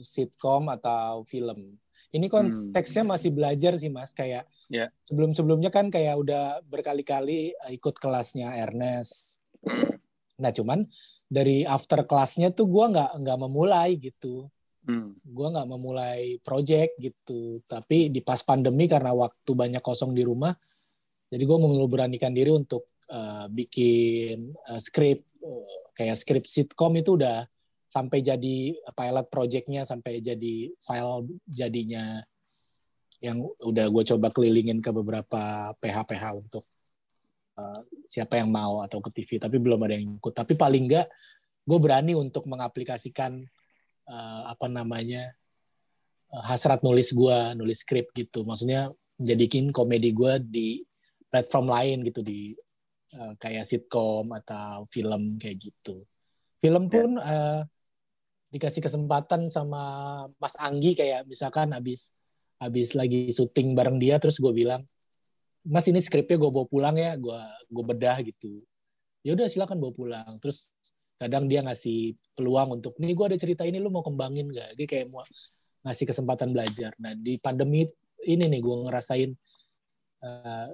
sitkom 0.00 0.72
atau 0.72 1.22
film. 1.28 1.56
Ini 2.12 2.26
konteksnya 2.28 3.04
hmm. 3.04 3.12
masih 3.12 3.30
belajar 3.36 3.72
sih 3.76 3.92
mas. 3.92 4.16
Kayak 4.16 4.48
yeah. 4.72 4.88
sebelum-sebelumnya 5.06 5.68
kan 5.68 5.92
kayak 5.92 6.16
udah 6.16 6.58
berkali-kali 6.72 7.52
ikut 7.70 7.94
kelasnya 8.00 8.50
Ernest. 8.56 9.36
Nah 10.42 10.50
cuman 10.50 10.82
dari 11.30 11.62
after 11.62 12.02
kelasnya 12.02 12.50
tuh 12.50 12.66
gue 12.66 12.84
nggak 12.92 13.22
nggak 13.22 13.38
memulai 13.38 13.96
gitu. 13.96 14.50
Hmm. 14.82 15.14
Gue 15.22 15.48
nggak 15.54 15.68
memulai 15.70 16.42
project 16.42 16.98
gitu. 16.98 17.62
Tapi 17.64 18.10
di 18.10 18.20
pas 18.26 18.42
pandemi 18.42 18.90
karena 18.90 19.14
waktu 19.14 19.50
banyak 19.54 19.80
kosong 19.80 20.10
di 20.10 20.26
rumah, 20.26 20.50
jadi 21.32 21.48
gue 21.48 21.58
mau 21.62 21.88
beranikan 21.88 22.36
diri 22.36 22.52
untuk 22.52 22.84
uh, 23.08 23.48
bikin 23.48 24.36
uh, 24.68 24.80
script 24.82 25.24
uh, 25.40 25.64
kayak 25.96 26.20
script 26.20 26.44
sitkom 26.44 26.92
itu 27.00 27.16
udah 27.16 27.48
sampai 27.88 28.20
jadi 28.20 28.76
pilot 28.92 29.26
projectnya 29.32 29.88
sampai 29.88 30.20
jadi 30.20 30.68
file 30.84 31.24
jadinya 31.48 32.20
yang 33.24 33.40
udah 33.64 33.86
gue 33.88 34.04
coba 34.12 34.28
kelilingin 34.28 34.84
ke 34.84 34.92
beberapa 34.92 35.72
PH-PH 35.80 36.24
untuk 36.36 36.64
uh, 37.58 37.80
siapa 38.08 38.38
yang 38.40 38.52
mau 38.52 38.80
atau 38.84 39.02
ke 39.02 39.10
TV 39.20 39.40
tapi 39.42 39.58
belum 39.58 39.80
ada 39.82 39.96
yang 39.98 40.06
ikut 40.06 40.34
tapi 40.36 40.54
paling 40.54 40.88
enggak 40.88 41.06
gue 41.62 41.78
berani 41.78 42.16
untuk 42.18 42.46
mengaplikasikan 42.50 43.36
uh, 44.08 44.42
apa 44.50 44.66
namanya 44.70 45.22
hasrat 46.48 46.80
nulis 46.80 47.12
gue 47.12 47.38
nulis 47.60 47.84
skrip 47.84 48.08
gitu 48.16 48.48
maksudnya 48.48 48.88
jadikin 49.20 49.68
komedi 49.68 50.16
gue 50.16 50.40
di 50.48 50.80
platform 51.32 51.72
lain 51.72 52.04
gitu 52.04 52.20
di 52.20 52.52
uh, 53.16 53.32
kayak 53.40 53.64
sitkom 53.64 54.28
atau 54.44 54.84
film 54.92 55.40
kayak 55.40 55.56
gitu. 55.56 55.96
Film 56.60 56.86
ya. 56.88 56.92
pun 56.92 57.10
uh, 57.16 57.60
dikasih 58.52 58.84
kesempatan 58.84 59.48
sama 59.48 59.80
Mas 60.36 60.54
Anggi 60.60 60.92
kayak 60.92 61.24
misalkan 61.24 61.72
habis 61.72 62.12
habis 62.60 62.92
lagi 62.92 63.32
syuting 63.32 63.72
bareng 63.72 63.96
dia 63.96 64.20
terus 64.20 64.38
gue 64.38 64.52
bilang 64.52 64.84
Mas 65.70 65.86
ini 65.86 66.02
skripnya 66.02 66.38
gue 66.38 66.50
bawa 66.50 66.66
pulang 66.66 66.96
ya 66.98 67.14
gue 67.14 67.40
gue 67.70 67.84
bedah 67.86 68.18
gitu. 68.26 68.50
Ya 69.22 69.38
udah 69.38 69.46
silakan 69.46 69.78
bawa 69.78 69.92
pulang. 69.94 70.32
Terus 70.42 70.74
kadang 71.20 71.46
dia 71.46 71.62
ngasih 71.62 72.18
peluang 72.34 72.82
untuk 72.82 72.98
nih 72.98 73.14
gue 73.14 73.26
ada 73.30 73.38
cerita 73.38 73.62
ini 73.62 73.78
lu 73.78 73.94
mau 73.94 74.02
kembangin 74.02 74.50
gak 74.50 74.74
dia 74.74 74.86
kayak 74.90 75.06
mau 75.14 75.22
ngasih 75.86 76.06
kesempatan 76.10 76.50
belajar. 76.50 76.90
Nah 76.98 77.14
di 77.14 77.38
pandemi 77.38 77.86
ini 78.26 78.44
nih 78.50 78.60
gue 78.62 78.76
ngerasain 78.90 79.30
uh, 80.26 80.68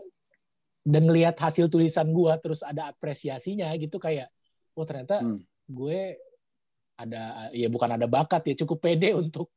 dan 0.89 1.03
ngelihat 1.05 1.37
hasil 1.37 1.69
tulisan 1.69 2.09
gue 2.09 2.33
terus 2.41 2.65
ada 2.65 2.89
apresiasinya 2.89 3.69
gitu 3.77 4.01
kayak 4.01 4.29
oh 4.73 4.89
ternyata 4.89 5.21
hmm. 5.21 5.41
gue 5.69 6.17
ada 6.99 7.47
ya 7.55 7.69
bukan 7.71 7.95
ada 7.95 8.11
bakat 8.11 8.43
ya 8.53 8.55
cukup 8.65 8.83
pede 8.83 9.13
untuk 9.23 9.53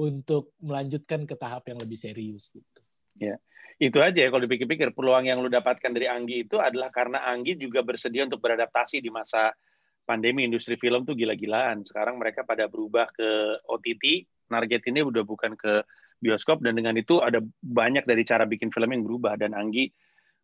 untuk 0.00 0.56
melanjutkan 0.64 1.28
ke 1.28 1.36
tahap 1.36 1.62
yang 1.68 1.78
lebih 1.80 2.00
serius 2.00 2.48
gitu. 2.52 2.80
Ya, 3.20 3.36
itu 3.78 3.98
aja 4.02 4.18
ya 4.24 4.28
kalau 4.28 4.44
dipikir-pikir 4.44 4.92
peluang 4.92 5.28
yang 5.28 5.40
lu 5.40 5.48
dapatkan 5.48 5.92
dari 5.92 6.10
Anggi 6.10 6.44
itu 6.44 6.60
adalah 6.60 6.92
karena 6.92 7.24
Anggi 7.24 7.56
juga 7.56 7.80
bersedia 7.80 8.26
untuk 8.26 8.42
beradaptasi 8.42 9.00
di 9.00 9.08
masa 9.08 9.54
pandemi 10.02 10.44
industri 10.44 10.74
film 10.76 11.06
tuh 11.06 11.14
gila-gilaan. 11.14 11.86
Sekarang 11.86 12.18
mereka 12.18 12.42
pada 12.42 12.66
berubah 12.66 13.08
ke 13.14 13.62
OTT, 13.70 14.26
target 14.50 14.82
ini 14.90 15.00
udah 15.00 15.22
bukan 15.22 15.54
ke 15.54 15.86
bioskop 16.22 16.62
dan 16.62 16.78
dengan 16.78 16.94
itu 16.94 17.18
ada 17.18 17.42
banyak 17.62 18.06
dari 18.06 18.22
cara 18.22 18.46
bikin 18.46 18.70
film 18.70 18.90
yang 18.90 19.02
berubah 19.06 19.34
dan 19.38 19.54
Anggi 19.54 19.90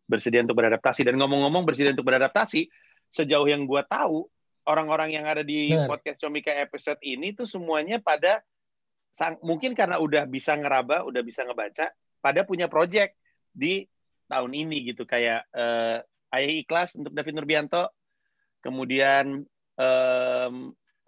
bersedia 0.09 0.41
untuk 0.41 0.57
beradaptasi. 0.57 1.05
Dan 1.05 1.21
ngomong-ngomong 1.21 1.67
bersedia 1.67 1.93
untuk 1.93 2.09
beradaptasi, 2.09 2.65
sejauh 3.13 3.45
yang 3.45 3.69
gue 3.69 3.83
tahu, 3.85 4.25
orang-orang 4.65 5.13
yang 5.13 5.29
ada 5.29 5.45
di 5.45 5.69
Benar. 5.69 5.85
podcast 5.85 6.17
Comika 6.17 6.55
episode 6.57 6.97
ini 7.05 7.37
tuh 7.37 7.45
semuanya 7.45 8.01
pada 8.01 8.41
sang, 9.13 9.37
mungkin 9.45 9.77
karena 9.77 10.01
udah 10.01 10.25
bisa 10.25 10.57
ngeraba, 10.57 11.05
udah 11.05 11.21
bisa 11.21 11.45
ngebaca, 11.45 11.93
pada 12.19 12.41
punya 12.43 12.65
project 12.65 13.18
di 13.59 13.83
tahun 14.31 14.55
ini 14.55 14.95
gitu 14.95 15.03
kayak 15.03 15.43
uh, 15.51 15.99
Ayah 16.31 16.53
Ikhlas 16.63 16.95
untuk 16.95 17.11
David 17.11 17.35
Nurbianto, 17.35 17.91
kemudian 18.63 19.43
um, 19.75 20.55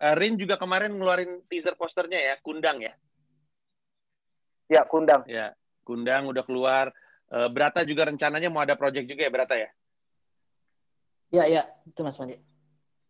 Rin 0.02 0.34
juga 0.34 0.58
kemarin 0.58 0.98
ngeluarin 0.98 1.46
teaser 1.46 1.78
posternya 1.78 2.18
ya, 2.18 2.34
Kundang 2.42 2.82
ya. 2.82 2.94
Ya, 4.66 4.82
Kundang. 4.90 5.22
Ya, 5.30 5.54
Kundang 5.86 6.26
udah 6.26 6.42
keluar. 6.42 6.90
Uh, 7.30 7.48
Brata 7.48 7.86
juga 7.86 8.10
rencananya 8.10 8.50
mau 8.50 8.66
ada 8.66 8.74
project 8.74 9.06
juga 9.06 9.24
ya 9.24 9.32
Brata 9.32 9.56
ya? 9.56 9.70
Ya, 11.32 11.44
ya, 11.48 11.64
itu 11.86 12.02
Mas 12.02 12.18
Mandi. 12.18 12.42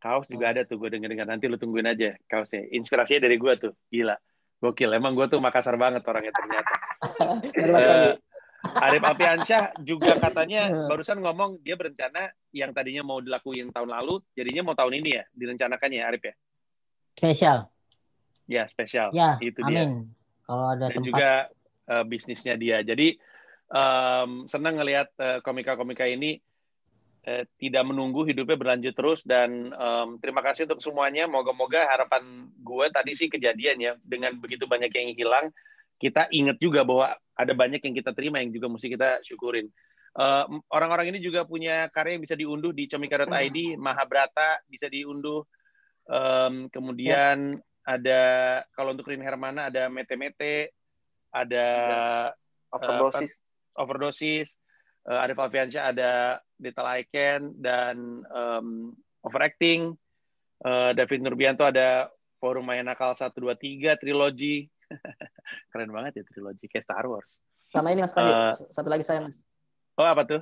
Kaos 0.04 0.28
juga 0.28 0.50
oh. 0.50 0.52
ada 0.52 0.62
tuh, 0.68 0.78
gue 0.78 0.94
denger-denger. 0.94 1.26
Nanti 1.26 1.46
lu 1.48 1.56
tungguin 1.56 1.88
aja 1.88 2.18
kaosnya. 2.28 2.68
Inspirasinya 2.76 3.26
dari 3.30 3.38
gue 3.39 3.54
tuh, 3.56 3.74
gila. 3.88 4.18
Gokil, 4.62 4.94
emang 4.94 5.18
gue 5.18 5.26
tuh 5.26 5.42
Makassar 5.42 5.74
banget 5.80 6.06
orangnya 6.06 6.34
ternyata. 6.36 6.74
uh, 7.72 8.14
Arif 8.62 9.01
Alfiansyah 9.01 9.82
juga 9.82 10.22
katanya 10.22 10.70
barusan 10.86 11.18
ngomong 11.18 11.66
dia 11.66 11.74
berencana 11.74 12.30
yang 12.53 12.70
tadinya 12.72 13.01
mau 13.01 13.18
dilakuin 13.18 13.74
tahun 13.74 13.89
lalu, 13.89 14.22
jadinya 14.38 14.62
mau 14.70 14.76
tahun 14.78 15.01
ini 15.01 15.09
ya, 15.18 15.24
direncanakannya 15.34 15.97
ya 15.97 16.05
Arif 16.05 16.24
ya? 16.24 16.34
Spesial. 17.18 17.57
Ya, 18.45 18.64
spesial. 18.70 19.09
Ya, 19.16 19.41
itu 19.41 19.64
amin. 19.66 19.74
dia. 19.74 19.88
Kalau 20.45 20.66
ada 20.76 20.86
Dan 20.91 21.01
tempat. 21.01 21.07
juga 21.07 21.30
uh, 21.89 22.03
bisnisnya 22.05 22.55
dia. 22.59 22.84
Jadi 22.84 23.18
um, 23.72 24.45
senang 24.45 24.78
ngelihat 24.78 25.09
uh, 25.18 25.39
komika-komika 25.41 26.05
ini 26.05 26.38
uh, 27.26 27.43
tidak 27.57 27.84
menunggu 27.88 28.28
hidupnya 28.28 28.59
berlanjut 28.59 28.93
terus 28.93 29.24
dan 29.24 29.72
um, 29.74 30.20
terima 30.20 30.43
kasih 30.43 30.68
untuk 30.68 30.84
semuanya. 30.84 31.26
Moga-moga 31.26 31.88
harapan 31.88 32.51
gue 32.62 32.86
tadi 32.91 33.12
sih 33.16 33.32
kejadian 33.32 33.78
ya 33.80 33.93
dengan 34.03 34.38
begitu 34.38 34.68
banyak 34.68 34.91
yang 34.91 35.16
hilang 35.16 35.45
kita 36.02 36.26
ingat 36.34 36.58
juga 36.58 36.82
bahwa 36.82 37.14
ada 37.38 37.54
banyak 37.54 37.78
yang 37.78 37.95
kita 37.95 38.12
terima 38.18 38.41
yang 38.41 38.49
juga 38.49 38.68
mesti 38.74 38.89
kita 38.89 39.22
syukurin. 39.22 39.70
orang 40.12 40.60
orang-orang 40.68 41.16
ini 41.16 41.24
juga 41.24 41.47
punya 41.47 41.88
karya 41.88 42.20
yang 42.20 42.24
bisa 42.26 42.36
diunduh 42.36 42.76
di 42.76 42.84
comika.id, 42.89 43.80
Mahabrata 43.80 44.60
bisa 44.68 44.89
diunduh. 44.89 45.45
Um, 46.10 46.68
kemudian 46.74 47.56
ya. 47.56 47.62
ada 47.86 48.22
kalau 48.76 48.91
untuk 48.91 49.08
Rin 49.08 49.24
Hermana 49.24 49.72
ada 49.72 49.88
Mete 49.88 50.18
Mete, 50.20 50.76
ada 51.32 51.68
overdosis. 52.74 53.32
Uh, 53.32 53.80
overdosis, 53.80 54.47
uh, 55.08 55.24
Arif 55.24 55.39
Alfiansyah 55.39 55.95
ada 55.95 56.12
Little 56.60 56.89
Icon 56.99 57.56
dan 57.62 58.26
um, 58.28 58.91
overacting. 59.24 59.95
Uh, 60.62 60.91
David 60.93 61.24
Nurbianto 61.24 61.64
ada 61.64 62.12
Forum 62.38 62.68
Maya 62.68 62.84
Nakal 62.84 63.16
123 63.16 63.95
trilogi. 64.02 64.68
Keren 65.72 65.92
banget 65.92 66.22
ya 66.22 66.24
trilogi 66.28 66.66
kayak 66.68 66.86
Star 66.86 67.06
Wars. 67.08 67.39
Sama 67.68 67.92
ini 67.96 68.04
Mas 68.04 68.12
Pandi, 68.12 68.32
uh, 68.32 68.52
satu 68.72 68.92
lagi 68.92 69.04
saya 69.08 69.24
Mas. 69.24 69.38
Oh, 69.96 70.08
apa 70.08 70.28
tuh? 70.28 70.42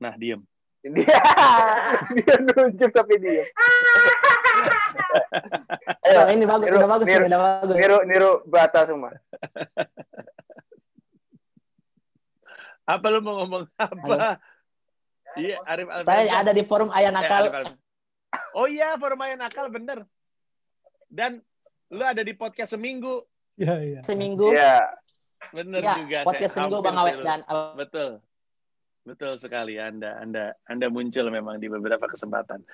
Nah, 0.00 0.16
diem. 0.16 0.40
Dia, 0.82 1.14
dia 2.16 2.34
nunjuk 2.42 2.90
tapi 2.90 3.14
diem. 3.20 3.46
Ayo, 6.08 6.28
ini 6.34 6.44
bagus, 6.44 6.66
niru, 6.68 6.76
udah 6.78 6.90
bagus, 6.90 7.06
niru, 7.06 7.24
udah 7.26 7.40
bagus. 7.40 7.76
Niru, 7.78 7.98
niru 8.04 8.30
bata 8.44 8.80
semua. 8.84 9.10
Apa 12.82 13.06
lu 13.14 13.22
mau 13.22 13.34
ngomong 13.42 13.64
apa? 13.78 14.42
Iya, 15.38 15.56
Arif 15.64 15.88
Al 15.88 16.02
Saya 16.04 16.44
ada 16.44 16.52
di 16.52 16.62
forum 16.66 16.92
Ayah 16.92 17.12
Nakal. 17.14 17.48
Eh, 18.32 18.42
oh 18.58 18.66
iya, 18.68 18.98
forum 19.00 19.22
Ayah 19.24 19.38
Nakal 19.38 19.72
bener. 19.72 20.04
Dan 21.08 21.40
lu 21.92 22.02
ada 22.02 22.24
di 22.24 22.32
podcast 22.32 22.72
seminggu. 22.72 23.20
Iya, 23.60 23.74
iya. 23.84 24.00
Seminggu. 24.00 24.48
Iya. 24.48 24.80
Bener 25.52 25.84
ya, 25.84 25.94
juga. 26.00 26.18
Podcast 26.24 26.56
seminggu 26.56 26.80
Bang 26.80 26.96
Awet 26.96 27.20
dan 27.20 27.40
Betul. 27.76 28.10
Betul 29.02 29.36
sekali 29.36 29.76
Anda 29.76 30.16
Anda 30.22 30.56
Anda 30.64 30.86
muncul 30.88 31.28
memang 31.28 31.60
di 31.60 31.68
beberapa 31.68 32.08
kesempatan. 32.08 32.64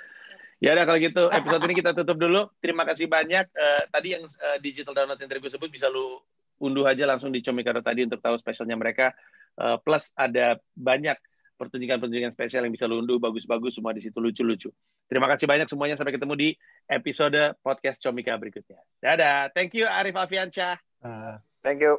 Ya 0.59 0.75
udah 0.75 0.85
kalau 0.87 0.99
gitu 0.99 1.23
episode 1.31 1.63
ini 1.67 1.75
kita 1.83 1.91
tutup 1.95 2.19
dulu. 2.19 2.47
Terima 2.63 2.87
kasih 2.87 3.11
banyak. 3.11 3.47
Uh, 3.51 3.83
tadi 3.91 4.15
yang 4.15 4.23
uh, 4.27 4.59
digital 4.63 4.95
download 4.95 5.19
gue 5.19 5.51
sebut 5.51 5.71
bisa 5.71 5.91
lu 5.91 6.23
unduh 6.59 6.87
aja 6.87 7.07
langsung 7.07 7.31
di 7.31 7.39
Comikado 7.43 7.79
tadi 7.83 8.07
untuk 8.07 8.23
tahu 8.23 8.39
spesialnya 8.39 8.75
mereka. 8.79 9.15
Uh, 9.59 9.79
plus 9.83 10.15
ada 10.15 10.59
banyak 10.79 11.19
pertunjukan-pertunjukan 11.59 12.31
spesial 12.31 12.63
yang 12.65 12.73
bisa 12.73 12.87
lu 12.87 13.03
unduh 13.03 13.19
bagus-bagus 13.19 13.77
semua 13.77 13.91
di 13.91 14.01
situ 14.01 14.23
lucu-lucu. 14.23 14.71
Terima 15.11 15.27
kasih 15.27 15.51
banyak 15.51 15.67
semuanya 15.67 15.99
sampai 15.99 16.15
ketemu 16.15 16.35
di 16.39 16.49
episode 16.87 17.59
podcast 17.61 17.99
Comika 17.99 18.39
berikutnya. 18.39 18.79
Dadah. 19.03 19.51
Thank 19.51 19.75
you 19.75 19.91
Arif 19.91 20.15
Alfiansyah. 20.15 20.79
Uh, 21.03 21.35
thank 21.67 21.83
you. 21.83 21.99